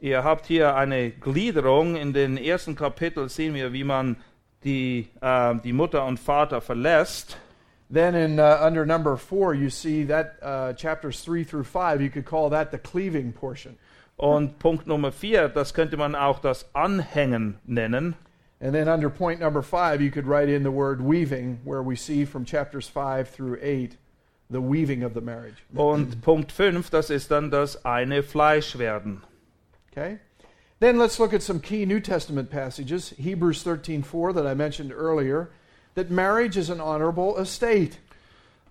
Ihr 0.00 0.22
habt 0.22 0.46
hier 0.46 0.76
eine 0.76 1.10
Gliederung. 1.10 1.96
In 1.96 2.12
den 2.12 2.36
ersten 2.36 2.76
Kapitel 2.76 3.28
sehen 3.28 3.52
wir, 3.52 3.72
wie 3.72 3.82
man 3.82 4.14
die, 4.62 5.08
äh, 5.20 5.56
die 5.64 5.72
Mutter 5.72 6.04
und 6.04 6.20
Vater 6.20 6.60
verlässt. 6.60 7.36
Then 7.92 8.14
in 8.14 8.38
uh, 8.38 8.60
under 8.64 8.86
number 8.86 9.16
4, 9.16 9.54
you 9.54 9.70
see 9.70 10.04
that 10.04 10.36
uh, 10.40 10.72
chapters 10.74 11.24
3 11.24 11.42
through 11.42 11.64
5, 11.64 12.00
you 12.00 12.10
could 12.10 12.24
call 12.24 12.48
that 12.50 12.70
the 12.70 12.78
cleaving 12.78 13.32
portion. 13.32 13.76
Und 14.16 14.60
Punkt 14.60 14.86
Nummer 14.86 15.10
vier, 15.10 15.48
das 15.48 15.74
könnte 15.74 15.96
man 15.96 16.14
auch 16.14 16.38
das 16.38 16.72
Anhängen 16.76 17.58
nennen. 17.66 18.14
And 18.60 18.74
then 18.74 18.88
under 18.88 19.08
point 19.08 19.40
number 19.40 19.62
5, 19.62 20.02
you 20.02 20.10
could 20.10 20.26
write 20.26 20.48
in 20.48 20.62
the 20.62 20.70
word 20.70 21.00
weaving, 21.00 21.60
where 21.64 21.82
we 21.82 21.96
see 21.96 22.24
from 22.24 22.44
chapters 22.44 22.88
5 22.88 23.28
through 23.28 23.58
8 23.62 23.96
the 24.50 24.60
weaving 24.60 25.02
of 25.02 25.14
the 25.14 25.20
marriage. 25.20 25.64
Und 25.74 26.20
Punkt 26.22 26.52
5, 26.52 26.90
das 26.90 27.08
ist 27.08 27.30
dann 27.30 27.50
das 27.50 27.76
eine 27.84 28.22
Fleisch 28.22 28.76
werden. 28.76 29.22
Okay? 29.92 30.18
Then 30.80 30.98
let's 30.98 31.18
look 31.18 31.32
at 31.32 31.42
some 31.42 31.60
key 31.60 31.86
New 31.86 32.00
Testament 32.00 32.50
passages. 32.50 33.10
Hebrews 33.10 33.62
13:4 33.62 34.34
that 34.34 34.46
I 34.46 34.54
mentioned 34.54 34.92
earlier, 34.92 35.50
that 35.94 36.10
marriage 36.10 36.56
is 36.56 36.70
an 36.70 36.80
honorable 36.80 37.36
estate. 37.38 37.98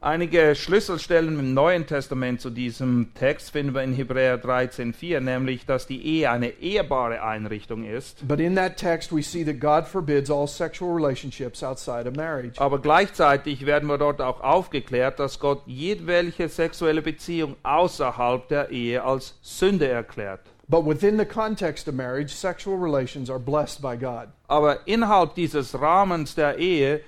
Einige 0.02 0.56
Schlüsselstellen 0.56 1.38
im 1.38 1.54
Neuen 1.54 1.86
Testament 1.86 2.40
zu 2.40 2.50
diesem 2.52 3.14
Text 3.16 3.52
finden 3.52 3.74
wir 3.76 3.84
in 3.84 3.92
Hebräer 3.92 4.42
13,4, 4.42 5.20
nämlich, 5.20 5.66
dass 5.66 5.88
die 5.88 6.02
Ehe 6.02 6.32
eine 6.32 6.48
ehrbare 6.62 7.22
Einrichtung 7.22 7.84
ist. 7.84 8.26
But 8.26 8.40
in 8.40 8.56
that 8.56 8.78
text 8.78 9.14
we 9.14 9.22
see 9.22 9.44
that 9.44 9.60
God 9.60 9.86
forbids 9.86 10.32
all 10.32 10.48
sexual 10.48 10.96
relationships 10.96 11.62
outside 11.62 12.08
of 12.08 12.16
marriage. 12.16 12.62
Aber 12.62 12.80
gleichzeitig 12.80 13.66
werden 13.66 13.90
wir 13.90 13.98
dort 13.98 14.22
auch 14.22 14.40
aufgeklärt, 14.40 15.20
dass 15.20 15.38
Gott 15.38 15.64
jedwelche 15.66 16.48
sexuelle 16.48 17.02
Beziehung 17.02 17.58
außerhalb 17.64 18.48
der 18.48 18.70
Ehe 18.70 19.04
als 19.04 19.38
Sünde 19.42 19.90
erklärt. 19.90 20.40
But 20.70 20.86
within 20.86 21.20
the 21.20 21.26
context 21.26 21.90
of 21.90 21.96
marriage, 21.96 22.34
sexual 22.34 22.78
relations 22.82 23.30
are 23.30 23.40
blessed 23.40 23.82
by 23.82 23.98
God. 23.98 24.30
Aber 24.48 24.88
innerhalb 24.88 25.36
dieses 25.36 25.78
Rahmens 25.78 26.36
der 26.36 26.58
Ehe 26.58 27.02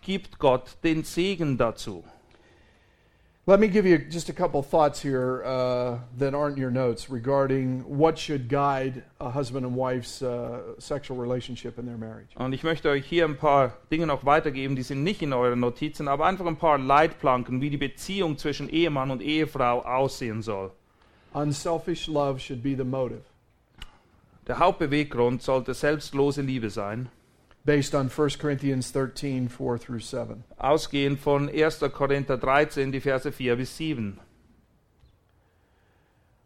gibt 0.00 0.40
Gott 0.40 0.78
den 0.82 1.04
Segen 1.04 1.56
dazu. 1.56 2.02
Let 3.44 3.58
me 3.58 3.66
give 3.66 3.86
you 3.86 3.98
just 3.98 4.28
a 4.28 4.32
couple 4.32 4.62
thoughts 4.62 5.02
here 5.02 5.42
uh, 5.44 5.98
that 6.18 6.32
aren't 6.32 6.56
in 6.56 6.62
your 6.62 6.70
notes 6.70 7.10
regarding 7.10 7.80
what 7.80 8.16
should 8.16 8.48
guide 8.48 9.02
a 9.20 9.30
husband 9.30 9.66
and 9.66 9.74
wife's 9.74 10.22
uh, 10.22 10.78
sexual 10.78 11.16
relationship 11.16 11.76
in 11.76 11.84
their 11.84 11.98
marriage. 11.98 12.36
Und 12.36 12.52
ich 12.52 12.62
möchte 12.62 12.88
euch 12.88 13.04
hier 13.04 13.24
ein 13.24 13.36
paar 13.36 13.72
Dinge 13.90 14.06
noch 14.06 14.24
weitergeben, 14.24 14.76
die 14.76 14.84
sind 14.84 15.02
nicht 15.02 15.22
in 15.22 15.32
euren 15.32 15.58
Notizen, 15.58 16.06
aber 16.06 16.26
einfach 16.26 16.46
ein 16.46 16.56
paar 16.56 16.78
Leitplanken, 16.78 17.60
wie 17.60 17.70
die 17.70 17.78
Beziehung 17.78 18.38
zwischen 18.38 18.68
Ehemann 18.68 19.10
und 19.10 19.20
Ehefrau 19.20 19.82
aussehen 19.82 20.42
soll. 20.42 20.70
Unselfish 21.34 22.06
love 22.06 22.38
should 22.38 22.62
be 22.62 22.76
the 22.76 22.84
motive. 22.84 23.22
Der 24.46 24.60
Hauptbeweggrund 24.60 25.42
sollte 25.42 25.74
selbstlose 25.74 26.42
Liebe 26.42 26.70
sein, 26.70 27.08
based 27.64 27.94
on 27.94 28.08
1 28.08 28.30
Corinthians 28.38 28.90
13, 28.90 29.48
4 29.48 29.78
through 29.78 30.00
7. 30.00 30.44
ausgehend 30.58 31.18
von 31.18 31.48
1. 31.48 31.92
Korinther 31.92 32.36
13, 32.36 32.92
die 32.92 33.00
Verse 33.00 33.30
4 33.30 33.56
bis 33.56 33.70
7. 33.70 34.18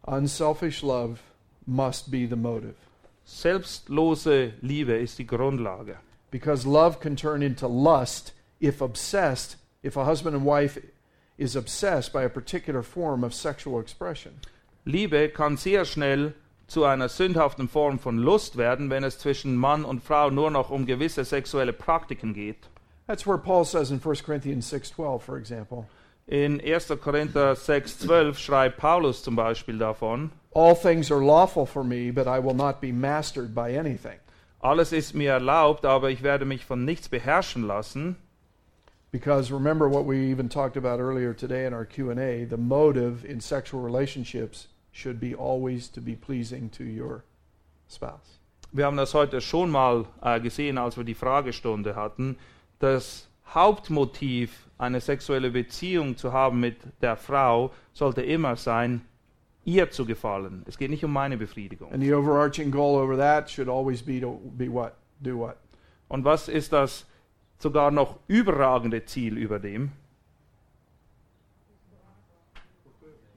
Unselfish 0.07 0.83
love 0.83 1.21
must 1.65 2.09
be 2.09 2.25
the 2.25 2.35
motive. 2.35 2.75
Selbstlose 3.25 4.53
Liebe 4.61 4.93
ist 4.93 5.17
die 5.17 5.25
Grundlage. 5.25 5.97
Because 6.31 6.65
love 6.65 6.99
can 6.99 7.15
turn 7.15 7.41
into 7.41 7.67
lust 7.67 8.31
if 8.59 8.81
obsessed, 8.81 9.57
if 9.83 9.97
a 9.97 10.05
husband 10.05 10.35
and 10.35 10.45
wife 10.45 10.77
is 11.37 11.55
obsessed 11.55 12.13
by 12.13 12.23
a 12.23 12.29
particular 12.29 12.81
form 12.81 13.23
of 13.23 13.33
sexual 13.33 13.79
expression. 13.79 14.39
Liebe 14.85 15.29
kann 15.29 15.57
sehr 15.57 15.83
schnell 15.83 16.33
zu 16.67 16.83
einer 16.83 17.09
sündhaften 17.09 17.67
Form 17.69 17.97
von 17.97 18.17
Lust 18.17 18.57
werden, 18.57 18.89
wenn 18.89 19.03
es 19.03 19.19
zwischen 19.19 19.55
Mann 19.55 19.85
und 19.85 20.03
Frau 20.03 20.29
nur 20.29 20.51
noch 20.51 20.69
um 20.69 20.85
gewisse 20.85 21.25
sexuelle 21.25 21.73
Praktiken 21.73 22.33
geht. 22.33 22.69
That's 23.07 23.25
where 23.25 23.37
Paul 23.37 23.63
says 23.63 23.89
in 23.89 24.01
1 24.01 24.23
Corinthians 24.23 24.71
6:12, 24.71 25.19
for 25.21 25.37
example, 25.37 25.85
In 26.29 26.59
1. 26.59 26.99
Korinther 27.01 27.53
6,12 27.53 28.35
schreibt 28.35 28.77
Paulus 28.77 29.23
zum 29.23 29.37
Beispiel 29.37 29.77
davon: 29.77 30.29
all 30.57 30.75
things 30.75 31.11
are 31.11 31.23
lawful 31.23 31.67
for 31.67 31.83
me, 31.83 32.09
but 32.09 32.27
I 32.27 32.39
will 32.39 32.55
not 32.55 32.81
be 32.81 32.91
mastered 32.91 33.53
by 33.53 33.75
anything. 33.75 34.17
Alles 34.59 34.91
ist 34.91 35.13
mir 35.13 35.33
erlaubt, 35.33 35.85
aber 35.85 36.09
ich 36.09 36.23
werde 36.23 36.45
mich 36.45 36.65
von 36.65 36.83
nichts 36.83 37.07
beherrschen 37.07 37.67
lassen. 37.67 38.15
Because 39.11 39.51
remember 39.51 39.87
what 39.87 40.05
we 40.05 40.17
even 40.17 40.49
talked 40.49 40.75
about 40.75 40.99
earlier 40.99 41.33
today 41.33 41.67
in 41.67 41.73
our 41.73 41.85
Q&A, 41.85 42.43
the 42.43 42.57
motive 42.57 43.23
in 43.23 43.39
sexual 43.39 43.81
relationships 43.81 44.67
should 44.97 45.19
be 45.19 45.35
always 45.35 45.91
to 45.91 46.01
be 46.01 46.15
pleasing 46.15 46.71
to 46.71 46.83
your 46.83 47.23
spouse. 47.87 48.39
Wir 48.71 48.85
haben 48.85 48.97
das 48.97 49.13
heute 49.13 49.39
schon 49.41 49.69
mal 49.69 50.05
äh, 50.21 50.39
gesehen, 50.39 50.77
als 50.77 50.97
wir 50.97 51.03
die 51.03 51.13
Fragestunde 51.13 51.95
hatten. 51.95 52.37
Das 52.79 53.29
Hauptmotiv, 53.53 54.67
eine 54.77 54.99
sexuelle 54.99 55.51
Beziehung 55.51 56.17
zu 56.17 56.33
haben 56.33 56.59
mit 56.59 56.77
der 57.01 57.15
Frau, 57.15 57.71
sollte 57.93 58.21
immer 58.21 58.55
sein, 58.55 59.01
ihr 59.63 59.89
zu 59.89 60.05
gefallen. 60.05 60.63
Es 60.65 60.77
geht 60.77 60.89
nicht 60.89 61.05
um 61.05 61.13
meine 61.13 61.37
Befriedigung. 61.37 61.91
And 61.93 62.03
the 62.03 62.13
overarching 62.13 62.71
goal 62.71 63.01
over 63.01 63.15
that 63.17 63.49
should 63.49 63.69
always 63.69 64.01
be 64.01 64.19
to 64.19 64.41
be 64.57 64.71
what? 64.71 64.93
Do 65.21 65.37
what? 65.37 65.57
Und 66.09 66.25
was 66.25 66.47
ist 66.47 66.73
das 66.73 67.05
sogar 67.59 67.91
noch 67.91 68.19
überragende 68.27 69.05
Ziel 69.05 69.37
über 69.37 69.59
dem? 69.59 69.91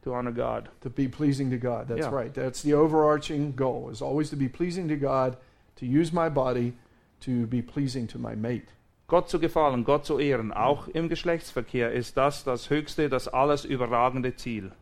To 0.03 0.15
honor 0.15 0.33
God. 0.33 0.69
To 0.81 0.91
be 0.91 1.09
pleasing 1.09 1.51
to 1.51 1.59
God. 1.59 1.89
That's 1.89 2.07
Yeah. 2.07 2.15
right. 2.15 2.33
That's 2.33 2.63
the 2.63 2.75
overarching 2.75 3.53
goal 3.55 3.91
is 3.91 4.01
always 4.01 4.31
to 4.31 4.37
be 4.37 4.49
pleasing 4.49 4.89
to 4.89 4.97
God, 4.97 5.37
to 5.77 5.87
use 5.87 6.13
my 6.13 6.29
body 6.29 6.75
to 7.21 7.47
be 7.47 7.61
pleasing 7.63 8.07
to 8.09 8.19
my 8.19 8.35
mate. 8.35 8.69
Gott 9.07 9.29
zu 9.29 9.39
gefallen, 9.39 9.85
Gott 9.85 10.07
zu 10.07 10.19
ehren, 10.19 10.53
auch 10.53 10.89
im 10.89 11.09
Geschlechtsverkehr 11.09 11.93
ist 11.93 12.17
das 12.17 12.45
das 12.45 12.71
höchste, 12.71 13.09
das 13.09 13.29
alles 13.29 13.65
überragende 13.65 14.37
Ziel. 14.37 14.73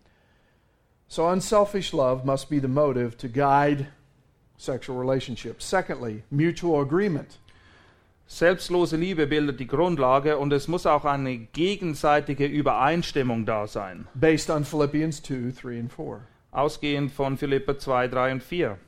So 1.08 1.26
unselfish 1.26 1.92
love 1.92 2.24
must 2.26 2.50
be 2.50 2.60
the 2.60 2.68
motive 2.68 3.16
to 3.16 3.28
guide 3.28 3.86
sexual 4.58 4.98
relationships. 4.98 5.64
Secondly, 5.68 6.22
mutual 6.30 6.82
agreement. 6.82 7.38
Selbstlose 8.30 8.98
Liebe 8.98 9.26
bildet 9.26 9.58
die 9.58 9.66
Grundlage 9.66 10.36
und 10.36 10.52
es 10.52 10.68
muss 10.68 10.84
auch 10.84 11.06
eine 11.06 11.38
gegenseitige 11.38 12.44
Übereinstimmung 12.44 13.46
da 13.46 13.66
sein, 13.66 14.06
based 14.12 14.50
on 14.50 14.66
Philippians 14.66 15.22
2, 15.22 15.54
3, 15.58 15.80
and 15.80 15.90
4. 15.90 16.20
ausgehend 16.50 17.10
von 17.10 17.38
Philipper 17.38 17.78
2, 17.78 18.08
3 18.08 18.32
und 18.32 18.42
4. 18.42 18.78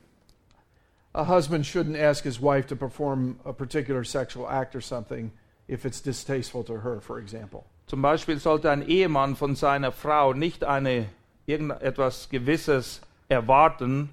A 1.13 1.27
husband 1.27 1.65
shouldn't 1.65 1.97
ask 1.97 2.23
his 2.23 2.39
wife 2.39 2.67
to 2.67 2.75
perform 2.75 3.39
a 3.43 3.51
particular 3.51 4.03
sexual 4.03 4.47
act 4.47 4.75
or 4.75 4.81
something 4.81 5.31
if 5.67 5.85
it's 5.85 6.03
distasteful 6.03 6.63
to 6.63 6.83
her, 6.83 7.01
for 7.01 7.17
example. 7.17 7.63
Zum 7.87 8.03
Beispiel 8.03 8.37
sollte 8.37 8.69
ein 8.69 8.87
Ehemann 8.87 9.35
von 9.35 9.55
seiner 9.55 9.91
Frau 9.91 10.33
nicht 10.33 10.63
eine, 10.63 11.07
irgendetwas 11.47 12.29
Gewisses 12.29 13.01
erwarten 13.27 14.09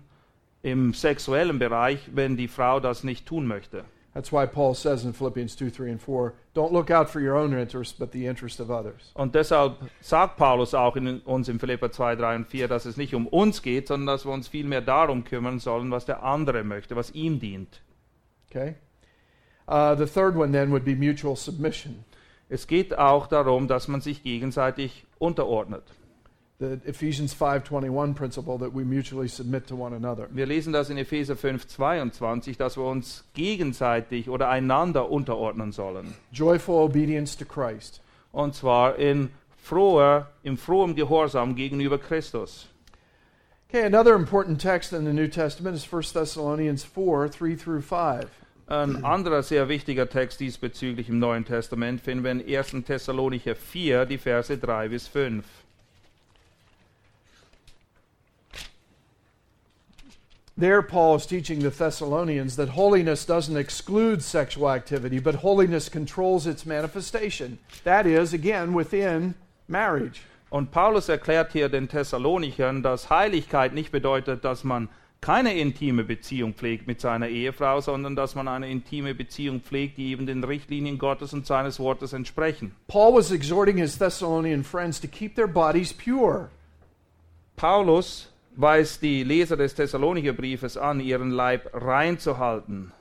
im 0.63 0.95
sexuellen 0.95 1.59
Bereich, 1.59 2.09
wenn 2.15 2.39
die 2.39 2.49
Frau 2.49 2.81
das 2.81 3.05
nicht 3.05 3.27
tun 3.27 3.47
möchte. 3.47 3.85
That's 4.19 4.33
why 4.33 4.47
Paul 4.47 4.75
says 4.75 5.05
in 5.05 5.13
Philippians 5.13 5.55
2, 5.55 5.71
3, 5.71 5.93
and 5.93 6.03
4 6.03 6.35
don't 6.53 6.73
look 6.73 6.91
out 6.91 7.09
for 7.09 7.21
your 7.21 7.37
own 7.37 7.57
interest, 7.57 8.01
but 8.01 8.11
the 8.11 8.27
interest 8.27 8.59
of 8.59 8.69
others. 8.69 9.13
Und 9.15 9.33
deshalb 9.37 9.77
sagt 10.01 10.37
Paulus 10.37 10.75
auch 10.75 10.97
in 10.97 11.21
uns 11.21 11.49
in 11.49 11.61
Philipper 11.61 11.93
2, 11.93 12.17
3 12.17 12.35
und 12.35 12.49
4, 12.49 12.67
dass 12.67 12.85
es 12.85 12.97
nicht 12.97 13.15
um 13.15 13.29
uns 13.29 13.63
geht, 13.63 13.87
sondern 13.87 14.09
dass 14.09 14.25
wir 14.27 14.33
uns 14.33 14.49
vielmehr 14.49 14.81
darum 14.81 15.23
kümmern 15.23 15.61
sollen, 15.61 15.93
was 15.93 16.05
der 16.05 16.25
andere 16.25 16.65
möchte, 16.65 16.97
was 16.97 17.13
ihm 17.13 17.39
dient. 17.39 17.81
Okay? 18.51 18.75
Uh, 19.69 19.95
the 19.95 20.05
third 20.05 20.35
one 20.35 20.51
then 20.51 20.73
would 20.73 20.85
be 20.85 20.97
mutual 20.97 21.37
submission. 21.37 22.05
Es 22.49 22.67
geht 22.67 22.99
auch 22.99 23.29
darum, 23.29 23.69
dass 23.69 23.87
man 23.87 24.01
sich 24.01 24.25
gegenseitig 24.25 25.07
unterordnet. 25.21 25.85
The 26.61 26.81
Ephesians 26.87 27.33
5:21 27.33 28.15
principle 28.17 28.59
that 28.59 28.75
we 28.75 28.83
mutually 28.83 29.29
submit 29.29 29.69
to 29.69 29.77
one 29.77 29.95
another. 29.95 30.27
Wir 30.33 30.45
lesen 30.45 30.73
das 30.73 30.91
in 30.91 30.99
Epheser 30.99 31.37
5, 31.37 31.69
22, 31.69 32.57
dass 32.57 32.77
wir 32.77 32.85
uns 32.85 33.23
gegenseitig 33.35 34.29
oder 34.29 34.49
einander 34.49 35.09
unterordnen 35.09 35.71
sollen. 35.71 36.15
Joyful 36.33 36.75
obedience 36.75 37.37
to 37.37 37.45
Christ. 37.45 38.01
Und 38.33 38.57
zwar 38.57 38.97
in 38.97 39.31
froher, 39.57 40.27
im 40.43 40.57
frohem 40.57 40.97
Gehorsam 40.97 41.55
gegenüber 41.55 41.97
Christus. 41.97 42.67
Okay, 43.69 43.85
another 43.85 44.17
important 44.17 44.61
text 44.61 44.93
in 44.93 45.07
the 45.07 45.13
New 45.13 45.29
Testament 45.29 45.77
is 45.77 45.87
1 45.87 46.13
Thessalonians 46.13 46.83
4, 46.83 47.29
3 47.29 47.55
through 47.55 47.83
5. 47.83 48.27
Ein 48.67 49.05
anderer 49.05 49.45
sehr 49.45 49.69
wichtiger 49.69 50.09
Text 50.09 50.41
diesbezüglich 50.41 51.09
im 51.09 51.21
Neuen 51.21 51.45
Testament 51.45 52.01
finden 52.01 52.25
wir 52.25 52.33
in 52.33 52.41
1. 52.41 52.85
Thessalonicher 52.85 53.55
4, 53.55 54.07
die 54.07 54.19
Verse 54.19 54.59
3 54.59 54.89
bis 54.89 55.07
5. 55.07 55.45
There, 60.59 60.83
Paul 60.83 61.15
is 61.15 61.25
teaching 61.25 61.61
the 61.61 61.71
Thessalonians 61.71 62.57
that 62.57 62.71
holiness 62.71 63.25
doesn't 63.25 63.57
exclude 63.57 64.25
sexual 64.25 64.69
activity, 64.69 65.21
but 65.21 65.37
holiness 65.37 65.89
controls 65.89 66.49
its 66.49 66.67
manifestation. 66.67 67.61
That 67.85 68.07
is, 68.07 68.33
again, 68.33 68.75
within 68.75 69.37
marriage. 69.69 70.23
Und 70.51 70.73
Paulus 70.73 71.09
erklärt 71.09 71.53
hier 71.53 71.69
den 71.69 71.87
Thessalonichern, 71.87 72.83
dass 72.83 73.09
Heiligkeit 73.09 73.73
nicht 73.73 73.93
bedeutet, 73.93 74.45
dass 74.45 74.65
man 74.65 74.89
keine 75.21 75.57
intime 75.57 76.03
Beziehung 76.03 76.55
pflegt 76.55 76.89
mit 76.89 77.01
seiner 77.01 77.29
Ehefrau, 77.29 77.81
sondern 77.81 78.17
dass 78.17 78.35
man 78.35 78.49
eine 78.49 78.69
intime 78.69 79.15
Beziehung 79.15 79.61
pflegt, 79.61 79.97
die 79.97 80.11
eben 80.11 80.27
den 80.27 80.43
Richtlinien 80.43 80.99
Gottes 80.99 81.33
und 81.33 81.47
seines 81.47 81.79
Wortes 81.79 82.13
entsprechen. 82.13 82.75
Paul 82.89 83.15
was 83.15 83.31
exhorting 83.31 83.77
his 83.77 83.97
Thessalonian 83.97 84.65
friends 84.65 85.01
to 85.01 85.07
keep 85.07 85.37
their 85.37 85.47
bodies 85.47 85.93
pure. 85.93 86.49
Paulus 87.55 88.29
weist 88.59 89.03
die 89.03 89.23
Leser 89.23 89.57
des 89.57 89.75
Thessalonicher 89.75 90.33
Briefes 90.33 90.77
an, 90.77 91.01
ihren 91.01 91.31
Leib 91.31 91.71
rein 91.73 92.19
zu 92.19 92.39
halten. 92.39 92.93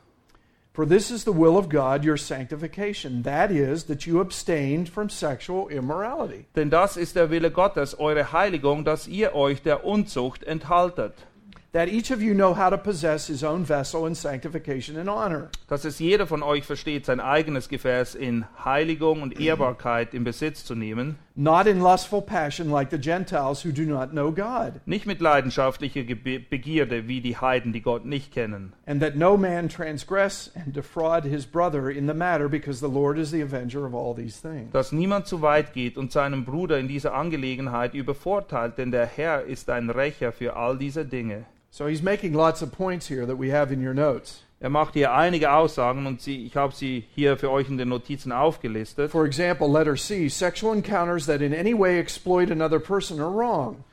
For 0.72 0.86
this 0.86 1.10
is 1.10 1.24
the 1.24 1.34
will 1.34 1.58
of 1.58 1.70
God, 1.70 2.06
your 2.06 2.18
sanctification. 2.18 3.24
That 3.24 3.50
is, 3.50 3.86
that 3.86 4.06
you 4.06 4.22
abstained 4.22 4.88
from 4.88 5.10
sexual 5.10 5.68
immorality. 5.70 6.46
Denn 6.56 6.70
das 6.70 6.98
ist 6.98 7.16
der 7.16 7.32
Wille 7.32 7.50
Gottes, 7.50 8.00
eure 8.00 8.32
Heiligung, 8.32 8.86
dass 8.86 9.08
ihr 9.08 9.34
euch 9.34 9.64
der 9.64 9.84
Unzucht 9.84 10.44
enthaltet. 10.44 11.14
That 11.74 11.90
each 11.90 12.12
of 12.12 12.22
you 12.22 12.36
know 12.36 12.56
how 12.56 12.70
to 12.70 12.78
possess 12.78 13.26
his 13.26 13.44
own 13.44 13.66
vessel 13.66 14.06
in 14.06 14.14
sanctification 14.14 14.98
and 14.98 15.10
honor. 15.10 15.50
Dass 15.68 15.84
es 15.84 15.98
jeder 15.98 16.28
von 16.28 16.44
euch 16.44 16.64
versteht, 16.64 17.08
sein 17.08 17.20
eigenes 17.20 17.70
Gefäß 17.70 18.14
in 18.14 18.46
Heiligung 18.64 19.24
und 19.24 19.40
Ehrbarkeit 19.40 20.14
in 20.14 20.24
Besitz 20.24 20.64
zu 20.64 20.76
nehmen, 20.76 21.18
Not 21.40 21.68
in 21.68 21.82
lustful 21.82 22.24
passion 22.24 22.72
like 22.72 22.90
the 22.90 22.98
Gentiles 22.98 23.62
who 23.62 23.72
do 23.72 23.86
not 23.86 24.10
know 24.12 24.32
God. 24.32 24.82
nicht 24.88 25.06
mit 25.06 25.22
leidenschaftlicher 25.22 26.04
Begierde 26.04 27.08
wie 27.08 27.22
die 27.22 27.38
Heiden, 27.38 27.74
die 27.74 27.82
Gott 27.82 28.06
nicht 28.06 28.34
kennen. 28.34 28.74
And 28.88 29.00
that 29.04 29.16
no 29.16 29.38
man 29.38 29.70
transgress 29.70 30.50
and 30.56 30.76
defraud 30.76 31.26
his 31.26 31.46
brother 31.46 31.92
in 31.92 32.08
the 32.08 32.16
matter, 32.16 32.50
because 32.50 32.80
the 32.80 32.90
Lord 32.92 33.20
is 33.20 33.30
the 33.30 33.42
avenger 33.42 33.86
of 33.86 33.94
all 33.94 34.16
these 34.16 34.42
things. 34.42 34.72
Dass 34.74 34.92
niemand 34.92 35.28
zu 35.28 35.44
weit 35.44 35.74
geht 35.74 35.96
und 35.96 36.12
seinem 36.12 36.44
Bruder 36.44 36.80
in 36.80 36.88
dieser 36.88 37.14
Angelegenheit 37.14 37.94
übervorteilt, 37.94 38.80
denn 38.80 38.90
der 38.90 39.06
Herr 39.06 39.44
ist 39.44 39.70
ein 39.70 39.92
Rächer 39.92 40.32
für 40.32 40.56
all 40.56 40.76
diese 40.76 41.06
Dinge. 41.06 41.46
So 41.70 41.86
he's 41.86 42.02
making 42.02 42.34
lots 42.34 42.64
of 42.64 42.72
points 42.72 43.08
here 43.08 43.28
that 43.28 43.38
we 43.38 43.54
have 43.54 43.72
in 43.72 43.86
your 43.86 43.94
notes. 43.94 44.42
Er 44.60 44.70
macht 44.70 44.96
hier 44.96 45.14
einige 45.14 45.52
Aussagen 45.52 46.08
und 46.08 46.20
sie, 46.20 46.46
ich 46.46 46.56
habe 46.56 46.74
sie 46.74 47.06
hier 47.14 47.38
für 47.38 47.52
euch 47.52 47.70
in 47.70 47.78
den 47.78 47.90
Notizen 47.90 48.32
aufgelistet. 48.32 49.12
For 49.12 49.26
example, 49.26 49.68
letter 49.68 49.96
C 49.96 50.30
sexual 50.30 50.76
encounters 50.76 51.28
that 51.28 51.42
in 51.42 51.54
any 51.54 51.78
way 51.78 52.00
exploit 52.00 52.50
another 52.50 52.80
person 52.80 53.20
are 53.20 53.32
wrong. 53.32 53.84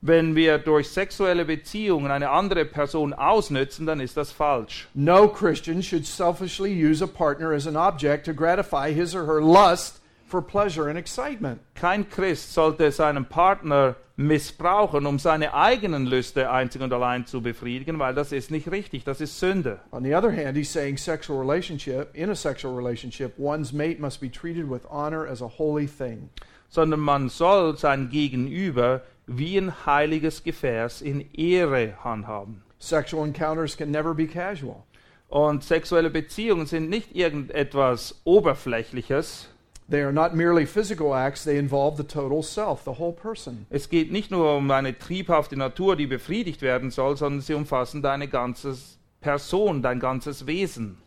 Wenn 0.00 0.34
wir 0.34 0.58
durch 0.58 0.88
sexuelle 0.90 1.44
Beziehungen 1.44 2.10
eine 2.10 2.30
andere 2.30 2.64
Person 2.64 3.12
ausnützen, 3.12 3.86
dann 3.86 4.00
ist 4.00 4.16
das 4.16 4.32
falsch. 4.32 4.88
No 4.94 5.28
Christian 5.28 5.82
should 5.82 6.06
selfishly 6.06 6.70
use 6.70 7.02
a 7.02 7.08
partner 7.08 7.52
as 7.52 7.66
an 7.66 7.76
object 7.76 8.26
to 8.26 8.32
gratify 8.32 8.92
his 8.92 9.14
or 9.14 9.26
her 9.26 9.40
lust 9.40 10.00
for 10.26 10.42
pleasure 10.42 10.88
and 10.88 10.98
excitement. 10.98 11.60
Kein 11.74 12.08
Christ 12.08 12.54
sollte 12.54 12.90
seinen 12.92 13.24
Partner 13.24 13.96
missbrauchen, 14.18 15.06
um 15.06 15.20
seine 15.20 15.54
eigenen 15.54 16.04
Lüste 16.04 16.50
einzig 16.50 16.82
und 16.82 16.92
allein 16.92 17.24
zu 17.24 17.40
befriedigen, 17.40 18.00
weil 18.00 18.14
das 18.14 18.32
ist 18.32 18.50
nicht 18.50 18.68
richtig, 18.68 19.04
das 19.04 19.20
ist 19.20 19.38
Sünde. 19.38 19.78
On 19.92 20.02
the 20.02 20.12
other 20.12 20.32
hand, 20.32 20.56
he's 20.56 20.72
saying 20.72 20.98
sexual 20.98 21.38
relationship, 21.38 22.08
in 22.14 22.28
a 22.28 22.34
sexual 22.34 22.74
relationship, 22.74 23.32
one's 23.38 23.72
mate 23.72 24.00
must 24.00 24.20
be 24.20 24.28
treated 24.28 24.68
with 24.68 24.80
honor 24.90 25.24
as 25.24 25.40
a 25.40 25.48
holy 25.48 25.86
thing. 25.86 26.30
Sondern 26.68 26.98
man 26.98 27.28
soll 27.28 27.78
sein 27.78 28.10
Gegenüber 28.10 29.02
wie 29.28 29.56
ein 29.56 29.86
heiliges 29.86 30.42
Gefäß 30.42 31.00
in 31.00 31.24
Ehre 31.32 31.94
handhaben. 32.02 32.62
Sexual 32.80 33.24
encounters 33.24 33.76
can 33.76 33.92
never 33.92 34.14
be 34.14 34.26
casual. 34.26 34.82
Und 35.28 35.62
sexuelle 35.62 36.10
Beziehungen 36.10 36.66
sind 36.66 36.90
nicht 36.90 37.14
irgendetwas 37.14 38.20
Oberflächliches. 38.24 39.48
They 39.90 40.02
are 40.02 40.12
not 40.12 40.34
merely 40.34 40.66
physical 40.66 41.14
acts, 41.14 41.44
they 41.44 41.56
involve 41.56 41.96
the 41.96 42.04
total 42.04 42.42
self, 42.42 42.84
the 42.84 42.94
whole 42.94 43.12
person. 43.12 43.66
Es 43.70 43.88
geht 43.88 44.12
nicht 44.12 44.30
nur 44.30 44.56
um 44.56 44.70
eine 44.70 44.92
triebhafte 44.92 45.56
Natur, 45.56 45.96
die 45.96 46.06
befriedigt 46.06 46.60
werden 46.60 46.90
soll, 46.90 47.16
sondern 47.16 47.40
sie 47.40 47.54
umfassen 47.54 48.02
deine 48.02 48.28
ganze 48.28 48.76
Person, 49.20 49.82
dein 49.82 49.98
ganzes 49.98 50.46
Wesen. 50.46 50.98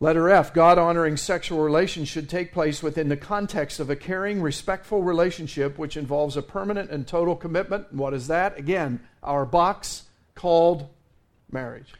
Letter 0.00 0.28
F 0.28 0.52
God 0.52 0.78
honoring 0.78 1.16
sexual 1.16 1.60
relations 1.60 2.08
should 2.08 2.28
take 2.28 2.52
place 2.52 2.82
within 2.82 3.08
the 3.08 3.16
context 3.16 3.80
of 3.80 3.90
a 3.90 3.96
caring, 3.96 4.40
respectful 4.40 5.02
relationship 5.02 5.76
which 5.76 5.96
involves 5.96 6.36
a 6.36 6.42
permanent 6.42 6.90
and 6.90 7.06
total 7.06 7.36
commitment. 7.36 7.86
And 7.90 7.98
what 7.98 8.14
is 8.14 8.28
that? 8.28 8.56
Again, 8.56 9.00
our 9.22 9.44
box 9.44 10.04
called 10.34 10.88
marriage. 11.50 11.92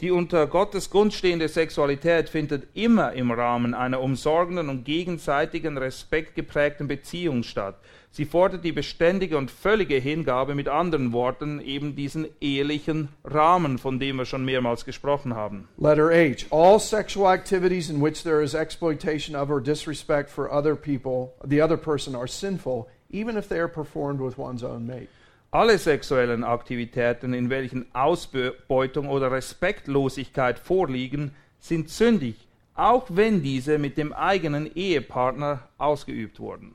Die 0.00 0.10
unter 0.10 0.48
Gottes 0.48 0.90
Gunst 0.90 1.18
stehende 1.18 1.46
Sexualität 1.46 2.28
findet 2.28 2.66
immer 2.74 3.12
im 3.12 3.30
Rahmen 3.30 3.74
einer 3.74 4.00
umsorgenden 4.00 4.68
und 4.68 4.84
gegenseitigen 4.84 5.78
Respekt 5.78 6.34
geprägten 6.34 6.88
Beziehung 6.88 7.44
statt. 7.44 7.76
Sie 8.10 8.24
fordert 8.24 8.64
die 8.64 8.72
beständige 8.72 9.38
und 9.38 9.52
völlige 9.52 9.96
Hingabe, 9.96 10.56
mit 10.56 10.68
anderen 10.68 11.12
Worten 11.12 11.60
eben 11.60 11.94
diesen 11.94 12.26
ehelichen 12.40 13.08
Rahmen, 13.24 13.78
von 13.78 14.00
dem 14.00 14.16
wir 14.16 14.24
schon 14.24 14.44
mehrmals 14.44 14.84
gesprochen 14.84 15.34
haben. 15.34 15.68
Letter 15.78 16.10
H 16.10 16.46
all 16.50 16.80
sexual 16.80 17.32
activities 17.32 17.88
in 17.88 18.02
which 18.02 18.24
there 18.24 18.42
is 18.42 18.54
exploitation 18.54 19.36
of 19.36 19.48
or 19.48 19.60
disrespect 19.60 20.28
for 20.28 20.52
other 20.52 20.74
people, 20.74 21.34
the 21.44 21.62
other 21.62 21.76
person, 21.76 22.16
are 22.16 22.28
sinful, 22.28 22.88
even 23.10 23.36
if 23.36 23.48
they 23.48 23.58
are 23.58 23.68
performed 23.68 24.20
with 24.20 24.38
one's 24.38 24.64
own 24.64 24.86
mate. 24.86 25.08
Alle 25.54 25.78
sexuellen 25.78 26.42
Aktivitäten, 26.42 27.32
in 27.32 27.48
welchen 27.48 27.86
Ausbeutung 27.94 29.08
oder 29.08 29.30
Respektlosigkeit 29.30 30.58
vorliegen, 30.58 31.30
sind 31.60 31.90
sündig, 31.90 32.34
auch 32.74 33.06
wenn 33.08 33.40
diese 33.40 33.78
mit 33.78 33.96
dem 33.96 34.12
eigenen 34.12 34.68
Ehepartner 34.74 35.60
ausgeübt 35.78 36.40
wurden. 36.40 36.74